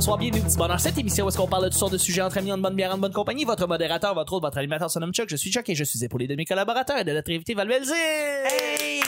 bonsoir, 0.00 0.16
bienvenue 0.16 0.40
petit 0.40 0.56
bonheur. 0.56 0.80
Cette 0.80 0.96
émission 0.96 1.26
où 1.26 1.28
est-ce 1.28 1.36
qu'on 1.36 1.46
parle 1.46 1.64
de 1.64 1.68
toutes 1.68 1.78
sortes 1.78 1.92
de 1.92 1.98
sujets 1.98 2.22
entre 2.22 2.38
amis, 2.38 2.50
en 2.50 2.56
bonne 2.56 2.74
bière, 2.74 2.94
en 2.94 2.96
bonne 2.96 3.12
compagnie. 3.12 3.44
Votre 3.44 3.66
modérateur, 3.66 4.14
votre 4.14 4.32
autre, 4.32 4.46
votre 4.46 4.56
animateur 4.56 4.90
se 4.90 4.98
nomme 4.98 5.12
Chuck. 5.12 5.28
Je 5.28 5.36
suis 5.36 5.52
Chuck 5.52 5.68
et 5.68 5.74
je 5.74 5.84
suis 5.84 6.02
épaulé 6.02 6.26
de 6.26 6.34
mes 6.36 6.46
collaborateurs 6.46 6.96
et 6.96 7.04
de 7.04 7.12
notre 7.12 7.30
invité 7.30 7.52
Val. 7.52 7.70
Hey! 7.70 9.02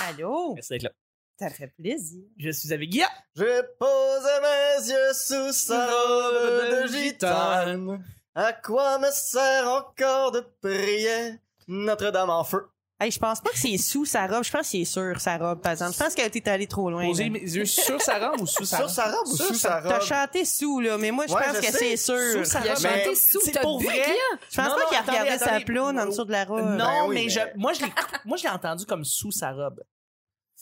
Allô? 0.08 0.54
Merci 0.54 0.70
d'être 0.70 0.82
là. 0.82 0.90
Ça 1.38 1.48
fait 1.50 1.68
plaisir. 1.68 2.24
Je 2.36 2.50
suis 2.50 2.72
avec 2.72 2.90
Guilla. 2.90 3.06
Je 3.36 3.62
pose 3.78 4.28
mes 4.42 4.90
yeux 4.90 5.12
sous 5.12 5.52
sa 5.52 5.86
robe 5.86 6.82
de 6.82 6.92
gitane. 6.92 8.04
À 8.34 8.52
quoi 8.52 8.98
me 8.98 9.12
sert 9.12 9.68
encore 9.68 10.32
de 10.32 10.44
prier 10.60 11.38
Notre-Dame 11.68 12.30
en 12.30 12.42
feu? 12.42 12.66
Hey, 13.04 13.10
je 13.10 13.18
pense 13.18 13.40
pas 13.40 13.50
que 13.50 13.58
c'est 13.58 13.76
sous 13.78 14.04
sa 14.04 14.26
robe. 14.28 14.44
Je 14.44 14.50
pense 14.52 14.60
que 14.62 14.66
c'est 14.68 14.84
sur 14.84 15.20
sa 15.20 15.36
robe, 15.36 15.60
par 15.60 15.72
exemple. 15.72 15.92
Je 15.92 15.98
pense 15.98 16.14
qu'elle 16.14 16.26
était 16.28 16.48
allée 16.48 16.68
trop 16.68 16.88
loin. 16.90 17.04
Poser 17.04 17.30
mes 17.30 17.40
yeux 17.40 17.64
sur 17.64 18.00
sa 18.00 18.18
robe 18.30 18.40
ou 18.42 18.46
sous 18.46 18.64
sa 18.64 18.76
Sur 18.76 18.86
robe? 18.86 18.94
sa 18.94 19.04
robe 19.10 19.26
ou 19.28 19.36
Sur 19.36 19.46
sous 19.46 19.54
sa 19.54 19.82
T'as 19.82 19.94
robe? 19.98 20.02
chanté 20.06 20.44
sous, 20.44 20.78
là, 20.80 20.96
mais 20.98 21.10
moi, 21.10 21.26
je 21.26 21.32
Ouais, 21.34 21.42
pense 21.44 21.56
je 21.56 21.60
que 21.62 21.72
c'est 21.78 21.96
sûr. 21.96 22.16
Sous 22.32 22.44
sa 22.44 22.60
Il 22.60 22.68
a 22.68 22.74
robe. 22.74 22.82
chanté- 22.82 23.04
Mais 23.08 23.14
sous, 23.16 23.40
c'est 23.44 23.50
t'as 23.52 23.60
pour 23.60 23.80
vrai? 23.82 24.02
Je 24.50 24.56
pense 24.56 24.68
Non, 24.68 24.74
pas 24.76 24.84
qu'il 24.88 24.96
a 24.98 25.00
regardé 25.22 25.38
sa 25.44 25.60
ploune 25.60 25.98
en 25.98 26.06
dessous 26.06 26.24
de 26.24 26.32
la 26.32 26.44
robe. 26.44 26.60
Non, 26.60 26.76
Ben 26.76 27.04
oui, 27.08 27.14
mais, 27.16 27.22
mais- 27.24 27.28
je, 27.30 27.40
moi, 27.58 27.72
je 27.72 27.80
l'ai, 27.84 27.92
moi, 28.24 28.36
je 28.36 28.44
l'ai 28.44 28.50
entendu 28.50 28.86
comme 28.86 29.04
sous 29.04 29.32
sa 29.32 29.50
robe. 29.52 29.80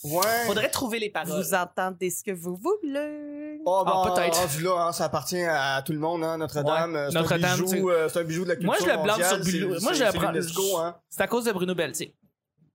Ouais. 0.03 0.21
Faudrait 0.47 0.69
trouver 0.69 0.97
les 0.97 1.11
paroles. 1.11 1.29
Vous 1.43 1.53
entendez 1.53 2.09
ce 2.09 2.23
que 2.23 2.31
vous 2.31 2.55
voulez. 2.55 3.59
Oh, 3.67 3.83
Ah, 3.85 4.05
bon, 4.07 4.15
peut-être. 4.15 4.35
rendu 4.39 4.63
là, 4.63 4.85
hein, 4.87 4.91
ça 4.93 5.05
appartient 5.05 5.43
à 5.43 5.83
tout 5.85 5.91
le 5.91 5.99
monde, 5.99 6.23
hein, 6.23 6.39
Notre-Dame. 6.39 6.93
Ouais. 6.93 6.97
Euh, 6.97 7.09
C'est 7.11 7.19
Notre-Dame, 7.19 7.59
un 7.59 7.63
bijou, 7.63 7.89
euh, 7.91 8.09
c'est 8.09 8.19
un 8.19 8.23
bijou 8.23 8.43
de 8.43 8.49
la 8.49 8.55
culture 8.55 8.65
Moi, 8.71 8.77
je 8.79 8.85
le 8.87 9.03
blâme 9.03 9.19
mondiale, 9.19 9.43
sur 9.43 9.51
Bruno- 9.59 9.75
c'est- 9.77 9.83
moi, 9.83 9.93
je 9.93 10.03
le 10.03 10.09
c'est 10.11 10.75
hein. 10.79 10.95
C'est 11.07 11.21
à 11.21 11.27
cause 11.27 11.43
de 11.45 11.51
Bruno 11.51 11.75
Beltier. 11.75 12.15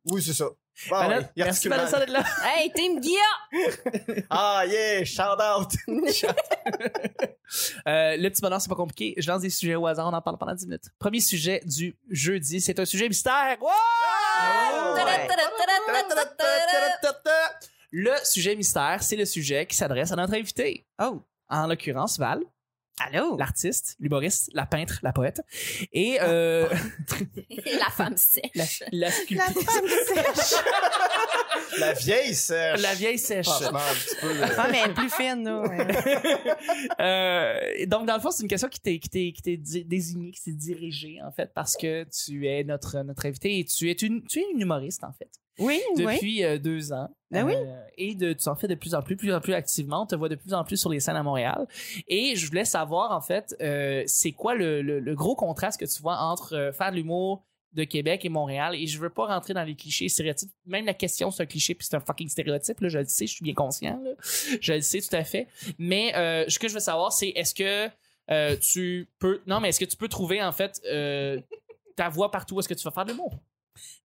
Oui, 0.07 0.23
c'est 0.23 0.33
ça. 0.35 0.47
Bon, 0.91 0.97
Vanessa- 0.97 1.21
ouais, 1.23 1.29
il 1.37 1.45
Merci. 1.45 1.69
Vanessa 1.69 1.99
d'être 1.99 2.11
là. 2.11 2.23
Hey, 2.45 2.71
Team 2.73 3.01
Guilla! 3.01 4.25
Ah, 4.31 4.65
yeah, 4.67 5.05
shout 5.05 5.23
out. 5.41 5.73
Euh, 7.87 8.17
le 8.17 8.29
petit 8.29 8.43
bonheur, 8.43 8.61
c'est 8.61 8.69
pas 8.69 8.75
compliqué. 8.75 9.15
Je 9.17 9.31
lance 9.31 9.41
des 9.43 9.51
sujets 9.51 9.77
au 9.77 9.87
hasard, 9.87 10.09
on 10.09 10.13
en 10.13 10.21
parle 10.21 10.37
pendant 10.37 10.53
10 10.55 10.67
minutes. 10.67 10.87
Premier 10.99 11.21
sujet 11.21 11.61
du 11.65 11.97
jeudi, 12.11 12.61
c'est 12.61 12.79
un 12.81 12.85
sujet 12.85 13.09
mystère. 13.09 13.57
Wow! 13.61 13.69
Ouais. 14.95 15.29
Le 17.93 18.13
sujet 18.25 18.57
mystère, 18.57 19.03
c'est 19.03 19.17
le 19.17 19.25
sujet 19.25 19.65
qui 19.67 19.77
s'adresse 19.77 20.11
à 20.13 20.17
notre 20.17 20.35
invité. 20.35 20.85
Oh. 21.01 21.23
En 21.49 21.69
l'occurrence, 21.69 22.19
Val, 22.19 22.41
Allô? 22.99 23.37
l'artiste, 23.37 23.95
l'humoriste, 24.01 24.51
la 24.55 24.65
peintre, 24.65 24.99
la 25.03 25.13
poète. 25.13 25.43
Et 25.93 26.19
euh, 26.23 26.67
La 27.79 27.91
femme 27.91 28.17
sèche. 28.17 28.51
la, 28.55 28.65
La 28.93 29.11
sculptrice. 29.11 29.65
femme 29.65 29.89
sèche. 29.89 30.59
La 31.79 31.93
vieille 31.93 32.35
sèche. 32.35 32.81
La 32.81 32.95
vieille 32.95 33.19
sèche. 33.19 33.47
Franchement, 33.47 33.79
un 33.79 33.95
petit 33.95 34.17
peu. 34.21 34.27
euh, 34.29 34.47
Ah, 34.57 34.69
mais 34.71 34.79
elle 34.85 34.91
est 34.91 34.95
plus 34.95 35.11
fine, 35.11 35.45
là. 35.45 35.61
ouais. 35.61 35.87
Euh, 37.01 37.87
donc, 37.87 38.07
dans 38.07 38.15
le 38.15 38.21
fond, 38.21 38.31
c'est 38.31 38.43
une 38.43 38.49
question 38.49 38.69
qui 38.69 38.81
t'est, 38.81 38.99
qui 38.99 39.09
t'est, 39.11 39.33
qui 39.33 39.43
t'est 39.43 39.57
désignée, 39.85 40.31
qui 40.31 40.43
t'est 40.43 40.53
dirigée, 40.53 41.19
en 41.23 41.31
fait, 41.33 41.53
parce 41.55 41.77
que 41.77 42.05
tu 42.05 42.47
es 42.49 42.65
notre, 42.65 43.03
notre 43.03 43.27
invité 43.27 43.59
et 43.59 43.65
tu 43.65 43.91
es 43.91 43.95
une, 43.95 44.25
tu 44.27 44.39
es 44.41 44.45
une 44.53 44.61
humoriste, 44.61 45.05
en 45.05 45.13
fait. 45.13 45.29
Oui, 45.59 45.81
oui. 45.97 46.05
Depuis 46.05 46.45
euh, 46.45 46.59
deux 46.59 46.93
ans. 46.93 47.09
Ben 47.31 47.45
oui. 47.45 47.55
Euh, 47.57 47.83
et 47.97 48.15
de, 48.15 48.33
tu 48.33 48.49
en 48.49 48.55
fais 48.55 48.69
de 48.69 48.75
plus 48.75 48.95
en 48.95 49.03
plus, 49.03 49.17
plus 49.17 49.35
en 49.35 49.41
plus 49.41 49.55
activement. 49.55 50.03
On 50.03 50.07
te 50.07 50.15
voit 50.15 50.29
de 50.29 50.35
plus 50.35 50.55
en 50.55 50.65
plus 50.65 50.77
sur 50.77 50.91
les 50.91 51.01
scènes 51.01 51.17
à 51.17 51.23
Montréal. 51.23 51.67
Et 52.09 52.37
je 52.37 52.47
voulais 52.47 52.65
savoir, 52.65 53.13
en 53.13 53.21
fait, 53.21 53.57
euh, 53.61 54.03
c'est 54.07 54.33
quoi 54.33 54.55
le, 54.55 54.83
le, 54.83 55.01
le 55.01 55.15
gros 55.15 55.35
contraste 55.35 55.81
que 55.81 55.87
tu 55.87 56.03
vois 56.03 56.19
entre 56.19 56.55
euh, 56.55 56.73
faire 56.73 56.91
de 56.91 56.97
l'humour 56.97 57.43
de 57.73 57.85
Québec 57.85 58.25
et 58.25 58.29
Montréal? 58.29 58.75
Et 58.75 58.87
je 58.87 58.99
veux 58.99 59.11
pas 59.11 59.27
rentrer 59.27 59.55
dans 59.55 59.65
les 59.65 59.75
clichés, 59.75 60.09
stéréotypes. 60.09 60.51
Même 60.67 60.85
la 60.87 60.95
question, 60.95 61.31
c'est 61.31 61.43
un 61.43 61.47
cliché 61.47 61.75
puis 61.75 61.87
c'est 61.89 61.97
un 61.97 62.01
fucking 62.01 62.29
stéréotype. 62.29 62.81
Là, 62.81 62.89
je 62.89 62.99
le 62.99 63.07
sais, 63.07 63.27
je 63.27 63.33
suis 63.33 63.45
bien 63.45 63.55
conscient. 63.55 64.01
Là. 64.05 64.11
Je 64.61 64.73
le 64.75 64.83
sais 64.83 65.01
tout 65.01 65.17
à 65.17 65.25
fait. 65.25 65.49
Mais 65.79 66.13
ce 66.49 66.59
que 66.59 66.69
je 66.69 66.75
veux 66.75 66.81
savoir, 66.81 67.13
c'est 67.13 67.29
est-ce 67.29 67.55
que 67.55 68.57
tu 68.57 69.09
peux... 69.19 69.41
Non, 69.47 69.61
mais 69.61 69.71
est-ce 69.71 69.81
que 69.81 69.85
tu 69.85 69.97
peux 69.97 70.09
trouver, 70.09 70.43
en 70.43 70.53
fait, 70.53 70.81
ta 71.97 72.09
voix 72.09 72.31
partout? 72.31 72.61
Est-ce 72.61 72.69
que 72.69 72.75
tu 72.75 72.85
vas 72.85 72.91
faire 72.93 73.05
de 73.05 73.13
l'humour? 73.13 73.35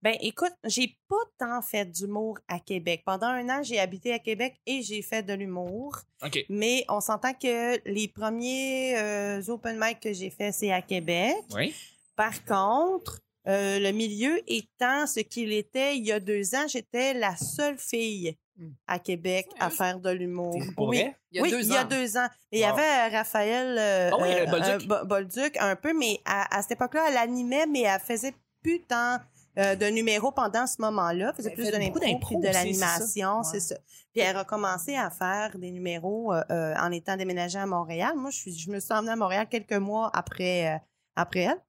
Ben, 0.02 0.16
écoute, 0.22 0.54
j'ai 0.66 0.98
pas 1.09 1.16
tant 1.38 1.62
fait 1.62 1.86
d'humour 1.86 2.40
à 2.48 2.59
Québec. 2.59 3.04
Pendant 3.06 3.28
un 3.28 3.48
an, 3.50 3.64
j'ai 3.64 3.80
habité 3.80 4.14
à 4.14 4.20
Québec 4.20 4.56
et 4.66 4.82
j'ai 4.82 5.02
fait 5.02 5.24
de 5.24 5.34
l'humour. 5.34 5.98
OK. 6.24 6.46
Mais 6.50 6.86
on 6.90 7.02
s'entend 7.02 7.34
que 7.34 7.80
les 7.90 8.08
premiers 8.08 8.98
euh, 8.98 9.42
open 9.48 9.78
mic 9.80 10.00
que 10.00 10.14
j'ai 10.14 10.30
fait, 10.30 10.52
c'est 10.52 10.72
à 10.72 10.81
Québec. 10.81 11.36
Oui. 11.54 11.74
Par 12.16 12.44
contre, 12.46 13.20
euh, 13.48 13.80
le 13.80 13.92
milieu 13.92 14.40
étant 14.48 15.08
ce 15.08 15.20
qu'il 15.22 15.52
était 15.54 15.98
il 15.98 16.06
y 16.06 16.12
a 16.12 16.20
deux 16.20 16.54
ans, 16.56 16.68
j'étais 16.68 17.14
la 17.16 17.36
seule 17.36 17.78
fille 17.78 18.38
à 18.86 19.00
Québec 19.00 19.48
à 19.60 19.72
faire 19.72 20.00
de 20.00 20.12
l'humour. 20.12 20.56
Oui. 20.78 20.98
vrai? 21.00 21.16
Il 21.31 21.38
y 21.38 21.40
a 21.40 21.44
oui, 21.44 21.50
deux 21.50 21.62
il 21.62 21.72
y 21.74 21.76
a 21.78 21.81
ans. 21.81 21.86
deux 21.88 22.18
ans. 22.18 22.28
Et 22.52 22.58
il 22.58 22.62
y 22.62 22.64
avait 22.64 23.08
Raphaël 23.08 23.76
euh, 23.80 24.10
Ah 24.14 24.18
oui, 24.22 24.28
euh, 24.31 24.46
Bolduc. 24.46 24.70
euh, 24.70 24.80
Bo- 24.86 25.06
Bolduc 25.08 25.58
un 25.60 25.76
peu, 25.76 25.94
mais 25.98 26.20
à, 26.26 26.56
à 26.56 26.62
cette 26.62 26.74
époque-là, 26.74 27.06
elle 27.10 27.18
animait, 27.18 27.66
mais 27.66 27.81
elle 27.81 28.00
faisait 28.00 28.34
plus 28.62 28.81
tant 28.81 29.18
euh, 29.57 29.75
de 29.75 29.85
numéros 29.88 30.31
pendant 30.31 30.66
ce 30.67 30.81
moment-là. 30.81 31.34
Faisait 31.34 31.50
Elle 31.50 31.56
plus 31.56 31.72
de 31.72 31.78
l'impro 31.78 32.39
de 32.39 32.45
c'est 32.47 32.53
l'animation, 32.53 33.44
ça. 33.44 33.51
c'est 33.51 33.59
ça. 33.59 33.75
Puis 34.13 34.22
elle 34.22 34.35
a 34.38 34.44
commencé 34.45 34.95
à 34.95 35.09
faire 35.09 35.57
des 35.57 35.72
numéros 35.72 36.34
euh, 36.34 36.44
euh, 36.51 36.73
en 36.78 36.91
étant 36.91 37.16
déménagée 37.17 37.59
à 37.59 37.66
Montréal. 37.66 38.13
Moi, 38.16 38.29
je, 38.31 38.38
suis, 38.38 38.57
je 38.57 38.69
me 38.69 38.79
suis 38.79 38.94
emmenée 38.94 39.12
à 39.12 39.16
Montréal 39.16 39.47
quelques 39.50 39.73
mois 39.73 40.09
après, 40.13 40.75
euh, 40.75 40.78
après 41.16 41.41
elle. 41.41 41.62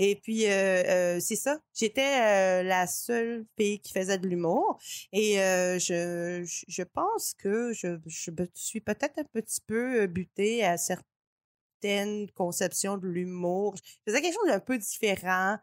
Et 0.00 0.14
puis, 0.14 0.42
c'est 0.42 1.34
ça. 1.36 1.58
J'étais 1.74 2.62
la 2.62 2.86
seule 2.86 3.44
fille 3.58 3.80
qui 3.80 3.92
faisait 3.92 4.16
de 4.16 4.28
l'humour. 4.28 4.78
Et 5.12 5.34
je, 5.38 6.44
je- 6.68 6.82
pense 6.84 7.34
que 7.36 7.72
je, 7.72 7.98
je 8.06 8.30
me 8.30 8.46
suis 8.54 8.80
peut-être 8.80 9.18
un 9.18 9.24
petit 9.24 9.60
peu 9.66 10.06
butée 10.06 10.64
à 10.64 10.76
certaines 10.76 12.30
conceptions 12.36 12.96
de 12.96 13.08
l'humour. 13.08 13.74
Je 13.76 14.12
faisais 14.12 14.22
quelque 14.22 14.34
chose 14.34 14.48
d'un 14.48 14.60
peu 14.60 14.78
différent 14.78 15.56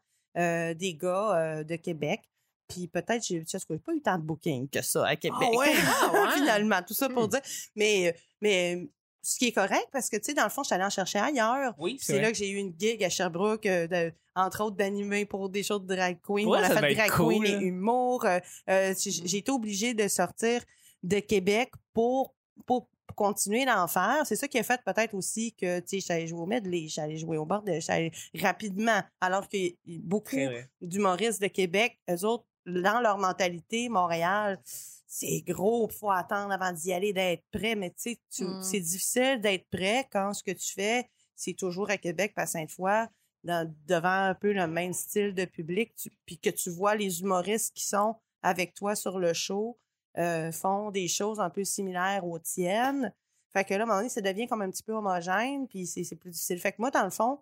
des 0.73 0.93
gars 0.95 1.37
euh, 1.37 1.63
de 1.63 1.75
Québec. 1.75 2.21
Puis 2.67 2.87
peut-être, 2.87 3.23
j'ai 3.23 3.43
pas 3.77 3.93
eu 3.93 4.01
tant 4.01 4.17
de 4.17 4.23
booking 4.23 4.67
que 4.69 4.81
ça 4.81 5.05
à 5.07 5.15
Québec. 5.15 5.49
ouais? 5.55 5.71
Ah 6.01 6.11
ouais? 6.13 6.31
Finalement, 6.35 6.81
tout 6.85 6.93
ça 6.95 7.09
pour 7.09 7.25
Hmm. 7.25 7.29
dire. 7.29 7.41
Mais, 7.75 8.15
mais 8.41 8.87
ce 9.21 9.37
qui 9.37 9.47
est 9.47 9.51
correct, 9.51 9.87
parce 9.91 10.09
que, 10.09 10.17
tu 10.17 10.23
sais, 10.25 10.33
dans 10.33 10.43
le 10.43 10.49
fond, 10.49 10.63
je 10.63 10.67
suis 10.67 10.75
allée 10.75 10.83
en 10.83 10.89
chercher 10.89 11.19
ailleurs. 11.19 11.73
Oui, 11.77 11.97
c'est 12.01 12.19
là 12.21 12.31
que 12.31 12.37
j'ai 12.37 12.49
eu 12.49 12.57
une 12.57 12.73
gig 12.77 13.03
à 13.03 13.09
Sherbrooke, 13.09 13.65
euh, 13.67 13.87
de- 13.87 14.13
entre 14.35 14.63
autres 14.63 14.75
d'animer 14.75 15.25
pour 15.25 15.49
des 15.49 15.63
shows 15.63 15.79
de 15.79 15.95
drag 15.95 16.19
queen. 16.21 16.47
Ouais, 16.47 16.59
on 16.59 16.63
a 16.63 16.67
ça 16.67 16.75
fait 16.75 16.81
devait 16.81 16.95
drag 16.95 17.11
cool, 17.11 17.33
queen 17.33 17.43
là. 17.43 17.49
et 17.49 17.63
humour. 17.63 18.25
Euh, 18.25 18.39
euh, 18.69 18.93
j'ai 18.99 19.11
j'ai 19.11 19.37
été 19.37 19.51
obligée 19.51 19.93
de 19.93 20.07
sortir 20.07 20.61
de 21.03 21.19
Québec 21.19 21.71
pour, 21.93 22.33
pour 22.65 22.87
continuer 23.15 23.65
d'en 23.65 23.87
faire. 23.87 24.25
C'est 24.25 24.35
ça 24.35 24.47
qui 24.47 24.57
a 24.57 24.63
fait 24.63 24.81
peut-être 24.83 25.13
aussi 25.13 25.53
que, 25.53 25.79
tu 25.79 25.99
sais, 26.01 26.05
j'allais 26.07 26.27
jouer 26.27 26.39
au 26.41 26.45
medley, 26.45 26.87
j'allais 26.87 27.17
jouer 27.17 27.37
au 27.37 27.45
bordel, 27.45 27.81
j'allais 27.81 28.11
rapidement. 28.39 29.01
Alors 29.21 29.47
que 29.47 29.57
beaucoup 29.99 30.35
d'humoristes 30.81 31.41
de 31.41 31.47
Québec, 31.47 31.99
eux 32.09 32.25
autres, 32.25 32.45
dans 32.65 32.99
leur 33.01 33.17
mentalité, 33.17 33.89
Montréal, 33.89 34.59
c'est 34.65 35.41
gros, 35.47 35.87
faut 35.87 36.09
attendre 36.11 36.51
avant 36.51 36.71
d'y 36.71 36.91
aller, 36.91 37.13
d'être 37.13 37.43
prêt. 37.51 37.75
Mais 37.75 37.91
tu 37.91 37.95
sais, 38.13 38.17
tu- 38.31 38.43
Mm. 38.45 38.63
c'est 38.63 38.79
difficile 38.79 39.39
d'être 39.39 39.67
prêt 39.69 40.07
quand 40.11 40.33
ce 40.33 40.43
que 40.43 40.51
tu 40.51 40.73
fais, 40.73 41.07
c'est 41.35 41.53
toujours 41.53 41.89
à 41.89 41.97
Québec, 41.97 42.33
pas 42.35 42.47
Sainte-Foy, 42.47 43.07
dans- 43.43 43.71
devant 43.85 44.09
un 44.29 44.33
peu 44.33 44.51
le 44.51 44.65
même 44.67 44.93
style 44.93 45.33
de 45.35 45.45
public, 45.45 45.93
tu- 45.95 46.09
puis 46.25 46.39
que 46.39 46.49
tu 46.49 46.69
vois 46.71 46.95
les 46.95 47.21
humoristes 47.21 47.73
qui 47.75 47.85
sont 47.87 48.15
avec 48.41 48.73
toi 48.73 48.95
sur 48.95 49.19
le 49.19 49.33
show 49.33 49.77
euh, 50.17 50.51
font 50.51 50.91
des 50.91 51.07
choses 51.07 51.39
un 51.39 51.49
peu 51.49 51.63
similaires 51.63 52.25
aux 52.25 52.39
tiennes. 52.39 53.13
Fait 53.53 53.63
que 53.63 53.73
là, 53.73 53.81
à 53.81 53.83
un 53.83 53.85
moment 53.85 53.97
donné, 53.99 54.09
ça 54.09 54.21
devient 54.21 54.47
comme 54.47 54.61
un 54.61 54.69
petit 54.69 54.83
peu 54.83 54.93
homogène, 54.93 55.67
puis 55.67 55.85
c'est 55.87 56.15
plus 56.15 56.31
difficile. 56.31 56.59
Fait 56.59 56.71
que 56.71 56.77
moi, 56.79 56.91
dans 56.91 57.03
le 57.03 57.09
fond, 57.09 57.39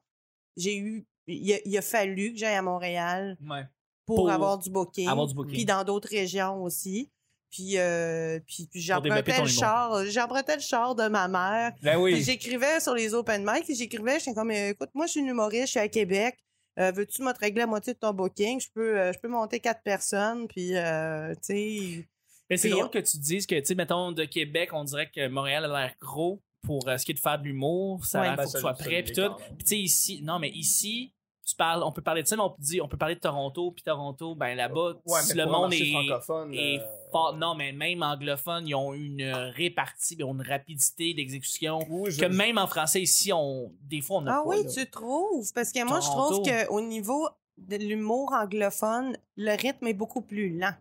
j'ai 0.57 0.78
eu... 0.78 1.05
Il 1.28 1.53
a, 1.53 1.58
il 1.66 1.78
a 1.78 1.81
fallu 1.81 2.34
que 2.34 2.40
j'aille 2.40 2.55
à 2.55 2.61
Montréal 2.61 3.37
Ouais. 3.49 3.64
pour, 4.05 4.17
Pour 4.17 4.29
avoir 4.29 4.58
du 4.58 4.70
booking. 4.70 5.08
avoir 5.08 5.25
du 5.25 5.34
booking. 5.34 5.53
Puis 5.53 5.66
dans 5.66 5.84
d'autres 5.84 6.09
régions 6.09 6.61
aussi. 6.61 7.09
Puis, 7.49 7.78
euh, 7.78 8.40
puis, 8.47 8.67
j'empruntais 8.73 9.40
le 9.41 9.47
char, 9.47 10.03
j'empruntais 10.08 10.55
le 10.55 10.61
char 10.61 10.96
de 10.96 11.08
ma 11.08 11.28
mère. 11.28 11.72
Ben 11.84 11.93
Puis 11.93 12.02
oui. 12.16 12.22
j'écrivais 12.23 12.79
sur 12.79 12.96
les 12.96 13.14
open 13.14 13.43
mic, 13.46 13.64
puis 13.64 13.76
j'écrivais, 13.76 14.17
j'étais 14.19 14.34
comme, 14.34 14.49
euh, 14.49 14.69
écoute, 14.72 14.90
moi, 14.96 15.05
je 15.05 15.11
suis 15.11 15.19
une 15.19 15.28
humoriste, 15.28 15.67
je 15.67 15.72
suis 15.72 15.79
à 15.79 15.87
Québec. 15.87 16.35
Euh, 16.79 16.91
Veux-tu 16.91 17.22
me 17.22 17.31
régler 17.40 17.59
la 17.61 17.67
moitié 17.67 17.93
de 17.93 17.99
ton 17.99 18.11
booking? 18.11 18.59
Je 18.59 18.69
peux, 18.73 18.97
euh, 18.99 19.14
je 19.14 19.19
peux 19.19 19.28
monter 19.28 19.59
quatre 19.59 19.84
personnes, 19.84 20.47
puis, 20.47 20.76
euh, 20.76 21.34
tu 21.35 21.40
sais... 21.43 22.08
Mais 22.49 22.57
c'est 22.57 22.69
drôle 22.69 22.90
que 22.90 22.99
tu 22.99 23.17
dises 23.17 23.45
que, 23.47 23.55
tu 23.59 23.66
sais, 23.66 23.75
mettons, 23.75 24.11
de 24.11 24.25
Québec, 24.25 24.69
on 24.73 24.84
dirait 24.84 25.09
que 25.09 25.28
Montréal 25.28 25.66
a 25.66 25.67
l'air 25.67 25.93
gros 25.99 26.41
pour 26.61 26.87
euh, 26.87 26.97
ce 26.97 27.05
qui 27.05 27.11
est 27.11 27.16
de 27.16 27.19
faire 27.19 27.40
de 27.40 27.43
l'humour. 27.45 28.05
Ça 28.05 28.22
a 28.22 28.29
Ouais. 28.31 28.35
Ben, 28.35 28.43
faut 28.43 28.43
que 28.43 28.49
ça- 28.51 28.57
tu 28.57 28.61
sois 28.61 28.73
prêt, 28.73 29.03
puis 29.03 29.13
tout. 29.13 29.22
même. 29.22 29.34
Puis 29.57 29.57
tu 29.59 29.66
sais, 29.67 29.79
ici, 29.79 30.22
non, 30.23 30.40
mais 30.40 30.49
ici, 30.49 31.13
tu 31.45 31.55
parles, 31.55 31.84
on 31.84 31.91
peut 31.91 32.01
parler 32.01 32.23
de 32.23 32.28
ça, 32.28 32.37
mais 32.37 32.41
on 32.43 32.51
peut, 32.51 32.61
dire, 32.61 32.85
on 32.85 32.87
peut 32.87 32.95
parler 32.97 33.16
de 33.16 33.19
Toronto, 33.19 33.72
puis 33.72 33.84
Toronto, 33.84 34.34
ben 34.35 34.55
là-bas, 34.55 34.93
Ouais, 35.05 35.19
le 35.35 35.45
monde 35.45 35.73
est, 35.73 35.91
francophone, 35.91 36.53
est 36.53 36.79
euh, 36.79 36.84
fort. 37.11 37.35
Non, 37.35 37.53
mais 37.55 37.73
même 37.73 38.01
anglophone, 38.01 38.66
ils 38.66 38.75
ont 38.75 38.93
une 38.93 39.22
répartie, 39.55 40.16
ils 40.17 40.23
ont 40.23 40.34
une 40.34 40.41
rapidité 40.47 41.13
d'exécution. 41.13 41.79
oui, 41.90 42.11
je- 42.11 42.19
Que 42.22 42.25
même 42.28 42.57
en 42.57 42.67
français, 42.67 43.01
ici, 43.01 43.34
on, 43.34 43.73
des 43.81 43.99
fois, 43.99 44.17
on 44.17 44.22
n'a 44.22 44.35
Ah 44.40 44.41
pas. 44.43 44.49
oui, 44.49 44.63
là. 44.63 44.69
tu 44.72 44.90
trouves? 44.90 45.51
Parce 45.53 45.72
que 45.73 45.84
moi, 45.85 45.99
je 45.99 46.07
trouve 46.07 46.41
qu'au 46.45 46.81
niveau 46.81 47.28
de 47.57 47.75
l'humour 47.75 48.31
anglophone, 48.34 49.17
le 49.35 49.51
rythme 49.61 49.87
est 49.87 49.93
beaucoup 49.93 50.22
plus 50.22 50.57
lent. 50.57 50.73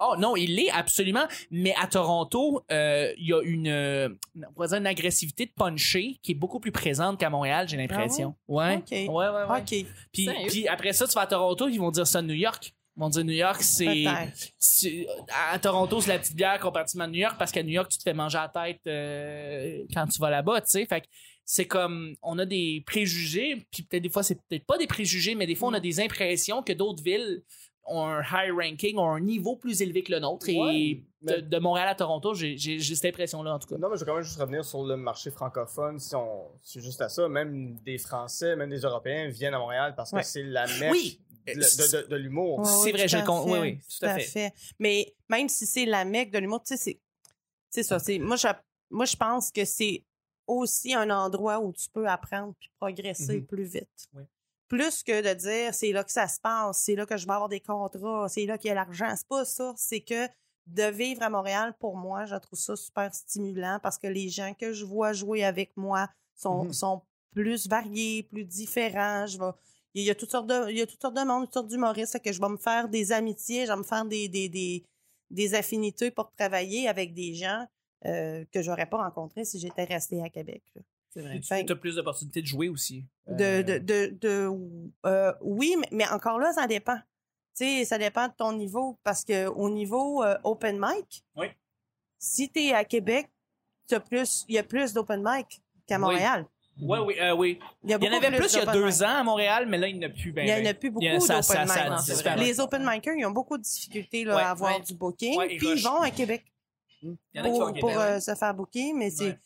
Oh 0.00 0.14
non, 0.16 0.36
il 0.36 0.54
l'est 0.54 0.70
absolument, 0.70 1.26
mais 1.50 1.74
à 1.80 1.86
Toronto, 1.88 2.64
euh, 2.70 3.12
il 3.18 3.26
y 3.26 3.32
a 3.32 3.42
une, 3.42 3.66
euh, 3.68 4.08
on 4.36 4.52
pourrait 4.52 4.68
dire 4.68 4.78
une 4.78 4.86
agressivité 4.86 5.46
de 5.46 5.50
puncher 5.50 6.18
qui 6.22 6.32
est 6.32 6.36
beaucoup 6.36 6.60
plus 6.60 6.70
présente 6.70 7.18
qu'à 7.18 7.30
Montréal, 7.30 7.68
j'ai 7.68 7.76
l'impression. 7.76 8.34
ouais? 8.46 8.76
OK. 8.76 8.90
Ouais, 8.90 9.06
ouais, 9.08 9.44
ouais. 9.50 9.86
Puis, 10.12 10.68
après 10.68 10.92
ça, 10.92 11.06
tu 11.08 11.14
vas 11.14 11.22
à 11.22 11.26
Toronto, 11.26 11.68
ils 11.68 11.78
vont 11.78 11.90
dire 11.90 12.06
ça 12.06 12.18
à 12.20 12.22
New 12.22 12.34
York. 12.34 12.72
Ils 12.96 13.00
vont 13.00 13.08
dire 13.08 13.24
New 13.24 13.32
York, 13.32 13.62
c'est. 13.62 14.04
À 15.50 15.58
Toronto, 15.58 16.00
c'est 16.00 16.10
la 16.10 16.18
petite 16.18 16.36
bière 16.36 16.58
comparativement 16.58 17.04
à 17.04 17.08
New 17.08 17.20
York 17.20 17.36
parce 17.38 17.52
qu'à 17.52 17.62
New 17.62 17.70
York, 17.70 17.90
tu 17.90 17.98
te 17.98 18.02
fais 18.02 18.14
manger 18.14 18.38
la 18.38 18.48
tête 18.48 18.80
euh, 18.86 19.84
quand 19.94 20.06
tu 20.06 20.20
vas 20.20 20.30
là-bas, 20.30 20.60
tu 20.62 20.70
sais. 20.70 20.86
Fait 20.86 21.00
que 21.02 21.06
c'est 21.44 21.66
comme. 21.66 22.14
On 22.22 22.38
a 22.38 22.44
des 22.44 22.82
préjugés, 22.86 23.66
puis 23.70 23.84
peut-être 23.84 24.02
des 24.02 24.08
fois, 24.10 24.22
c'est 24.22 24.34
peut-être 24.48 24.66
pas 24.66 24.78
des 24.78 24.86
préjugés, 24.88 25.34
mais 25.36 25.46
des 25.46 25.54
fois, 25.54 25.68
on 25.68 25.74
a 25.74 25.80
des 25.80 26.00
impressions 26.00 26.62
que 26.62 26.72
d'autres 26.72 27.02
villes 27.02 27.42
ont 27.88 28.04
un 28.06 28.22
high 28.22 28.52
ranking, 28.52 28.96
ont 28.98 29.10
un 29.10 29.20
niveau 29.20 29.56
plus 29.56 29.80
élevé 29.82 30.02
que 30.02 30.12
le 30.12 30.20
nôtre. 30.20 30.48
et 30.48 31.02
mais- 31.22 31.40
de, 31.42 31.48
de 31.48 31.58
Montréal 31.58 31.88
à 31.88 31.94
Toronto, 31.94 32.32
j'ai 32.34 32.56
cette 32.80 33.04
impression-là, 33.06 33.54
en 33.54 33.58
tout 33.58 33.68
cas. 33.68 33.76
Non, 33.78 33.88
mais 33.90 33.96
je 33.96 34.00
veux 34.00 34.06
quand 34.06 34.14
même 34.14 34.22
juste 34.22 34.38
revenir 34.38 34.64
sur 34.64 34.84
le 34.84 34.96
marché 34.96 35.30
francophone. 35.30 35.98
Si 35.98 36.14
on, 36.14 36.46
c'est 36.62 36.80
juste 36.80 37.00
à 37.00 37.08
ça, 37.08 37.28
même 37.28 37.76
des 37.80 37.98
Français, 37.98 38.54
même 38.54 38.70
des 38.70 38.80
Européens 38.80 39.28
viennent 39.28 39.54
à 39.54 39.58
Montréal 39.58 39.94
parce 39.96 40.10
que 40.12 40.16
Ouais. 40.16 40.22
c'est 40.22 40.44
la 40.44 40.66
mecque 40.78 40.92
Oui. 40.92 41.20
de, 41.46 41.52
de- 41.54 42.02
de- 42.02 42.08
de 42.08 42.16
l'humour. 42.16 42.60
Ouais, 42.60 42.64
C'est 42.84 42.92
vrai, 42.92 43.08
je 43.08 43.16
le 43.16 43.22
fait, 43.24 43.28
oui, 43.50 43.58
oui, 43.58 43.78
tout 43.98 44.06
à 44.06 44.18
fait. 44.18 44.52
Mais 44.78 45.12
même 45.28 45.48
si 45.48 45.66
c'est 45.66 45.86
la 45.86 46.04
mecque 46.04 46.30
de 46.30 46.38
l'humour, 46.38 46.62
tu 46.62 46.68
sais, 46.68 46.76
c'est, 46.76 47.00
c'est 47.70 47.82
ça. 47.82 47.98
C'est, 47.98 48.18
moi, 48.20 48.36
je, 48.36 48.46
moi, 48.90 49.04
je 49.06 49.16
pense 49.16 49.50
que 49.50 49.64
c'est 49.64 50.04
aussi 50.46 50.94
un 50.94 51.10
endroit 51.10 51.58
où 51.60 51.72
tu 51.72 51.88
peux 51.90 52.06
apprendre 52.08 52.54
puis 52.60 52.70
progresser 52.78 53.38
Mhm. 53.40 53.46
plus 53.46 53.64
vite. 53.64 54.08
Oui. 54.14 54.22
Plus 54.68 55.02
que 55.02 55.22
de 55.26 55.34
dire 55.34 55.72
c'est 55.74 55.92
là 55.92 56.04
que 56.04 56.12
ça 56.12 56.28
se 56.28 56.38
passe, 56.40 56.78
c'est 56.82 56.94
là 56.94 57.06
que 57.06 57.16
je 57.16 57.26
vais 57.26 57.32
avoir 57.32 57.48
des 57.48 57.60
contrats, 57.60 58.28
c'est 58.28 58.44
là 58.46 58.58
qu'il 58.58 58.68
y 58.68 58.70
a 58.70 58.74
l'argent. 58.74 59.12
C'est 59.16 59.26
pas 59.28 59.44
ça. 59.44 59.72
C'est 59.76 60.00
que 60.00 60.26
de 60.66 60.82
vivre 60.90 61.22
à 61.22 61.30
Montréal, 61.30 61.74
pour 61.80 61.96
moi, 61.96 62.26
je 62.26 62.34
trouve 62.36 62.58
ça 62.58 62.76
super 62.76 63.14
stimulant 63.14 63.78
parce 63.82 63.96
que 63.96 64.06
les 64.06 64.28
gens 64.28 64.52
que 64.52 64.72
je 64.74 64.84
vois 64.84 65.14
jouer 65.14 65.42
avec 65.44 65.74
moi 65.76 66.08
sont, 66.36 66.64
Mhm. 66.64 66.72
sont 66.74 67.02
plus 67.32 67.66
variés, 67.68 68.22
plus 68.24 68.44
différents. 68.44 69.26
Je 69.26 69.38
vais, 69.38 69.50
il 69.94 70.02
y 70.04 70.10
a 70.10 70.14
toutes 70.14 70.30
sortes 70.30 70.46
de, 70.46 70.70
il 70.70 70.76
y 70.76 70.82
a 70.82 70.86
toutes 70.86 71.00
sortes 71.00 71.16
de 71.16 71.22
monde, 71.24 71.44
toutes 71.46 71.54
sortes 71.54 71.68
d'humoristes, 71.68 72.20
que 72.22 72.32
je 72.32 72.40
vais 72.40 72.48
me 72.50 72.58
faire 72.58 72.88
des 72.90 73.12
amitiés, 73.12 73.64
je 73.64 73.72
vais 73.72 73.78
me 73.78 73.82
faire 73.82 74.04
des, 74.04 74.28
des, 74.28 74.50
des, 74.50 74.84
des 75.30 75.54
affinités 75.54 76.10
pour 76.10 76.30
travailler 76.32 76.86
avec 76.88 77.14
des 77.14 77.32
gens 77.34 77.66
euh, 78.04 78.44
que 78.52 78.60
j'aurais 78.62 78.86
pas 78.86 78.98
rencontrés 78.98 79.44
si 79.46 79.58
j'étais 79.58 79.84
restée 79.84 80.22
à 80.22 80.28
Québec. 80.28 80.62
là. 80.74 80.82
C'est 81.10 81.22
vrai. 81.22 81.40
Tu 81.40 81.72
as 81.72 81.76
plus 81.76 81.96
d'opportunités 81.96 82.42
de 82.42 82.46
jouer 82.46 82.68
aussi. 82.68 83.04
De, 83.26 83.42
Euh, 83.44 83.62
de, 83.62 83.78
de, 83.78 84.16
de- 84.20 84.50
euh, 85.06 85.32
oui, 85.40 85.74
mais, 85.78 85.88
mais 85.90 86.08
encore 86.08 86.38
là, 86.38 86.52
ça 86.52 86.66
dépend. 86.66 86.98
Tu 87.56 87.64
sais, 87.64 87.84
ça 87.84 87.98
dépend 87.98 88.28
de 88.28 88.32
ton 88.36 88.52
niveau. 88.52 88.98
Parce 89.02 89.24
que 89.24 89.46
au 89.48 89.68
niveau 89.70 90.22
euh, 90.22 90.36
open 90.44 90.78
mic, 90.78 91.24
Oui. 91.36 91.46
si 92.18 92.50
tu 92.50 92.60
es 92.60 92.72
à 92.74 92.84
Québec, 92.84 93.28
t'as 93.86 94.00
plus, 94.00 94.44
il 94.48 94.54
y 94.54 94.58
a 94.58 94.62
plus 94.62 94.92
d'open 94.92 95.22
mic 95.24 95.60
qu'à 95.86 95.96
Oui. 95.96 96.02
Montréal. 96.02 96.46
Ouais, 96.80 96.98
oui, 97.00 97.14
euh, 97.20 97.34
oui. 97.34 97.58
Il 97.82 97.90
y, 97.90 97.94
a 97.94 97.96
Il 98.00 98.04
y 98.04 98.06
en 98.06 98.10
beaucoup 98.12 98.24
avait 98.26 98.36
plus 98.36 98.52
il 98.52 98.58
y 98.58 98.60
a 98.60 98.66
deux 98.72 98.86
mic. 98.86 99.02
ans 99.02 99.16
à 99.16 99.22
Montréal, 99.24 99.66
mais 99.66 99.78
là, 99.78 99.88
il 99.88 99.98
n'y 99.98 100.04
en 100.06 100.08
a 100.08 100.12
plus. 100.12 100.30
Ben, 100.30 100.42
Il 100.42 100.46
n'y 100.46 100.52
en 100.52 100.56
ben. 100.62 100.66
a 100.68 100.74
plus 100.74 100.90
beaucoup 100.90 101.04
Il 101.04 101.12
y 101.12 101.16
a- 101.16 101.18
ça- 101.18 101.42
ça- 101.42 101.64
d'open 101.64 102.36
mic. 102.38 102.46
Les 102.46 102.60
open 102.60 102.82
micers, 102.86 103.14
ils 103.18 103.26
ont 103.26 103.32
beaucoup 103.32 103.58
de 103.58 103.62
difficultés 103.64 104.22
là, 104.24 104.36
Ouais, 104.36 104.42
à 104.42 104.50
avoir 104.50 104.76
ouais. 104.76 104.82
du 104.82 104.94
booking. 104.94 105.36
Ouais, 105.36 105.54
ils 105.54 105.58
puis 105.58 105.68
ils 105.74 105.82
vont 105.82 106.00
à 106.02 106.10
Québec 106.12 106.44
Il 107.02 107.16
y 107.34 107.40
en 107.40 107.44
a 107.44 107.46
qui 107.46 107.50
pour, 107.50 107.58
pour, 107.58 107.72
Québec. 107.90 107.96
euh, 107.96 108.20
se 108.20 108.34
faire 108.36 108.54
booker, 108.54 108.92
mais 108.92 109.10
c'est- 109.10 109.36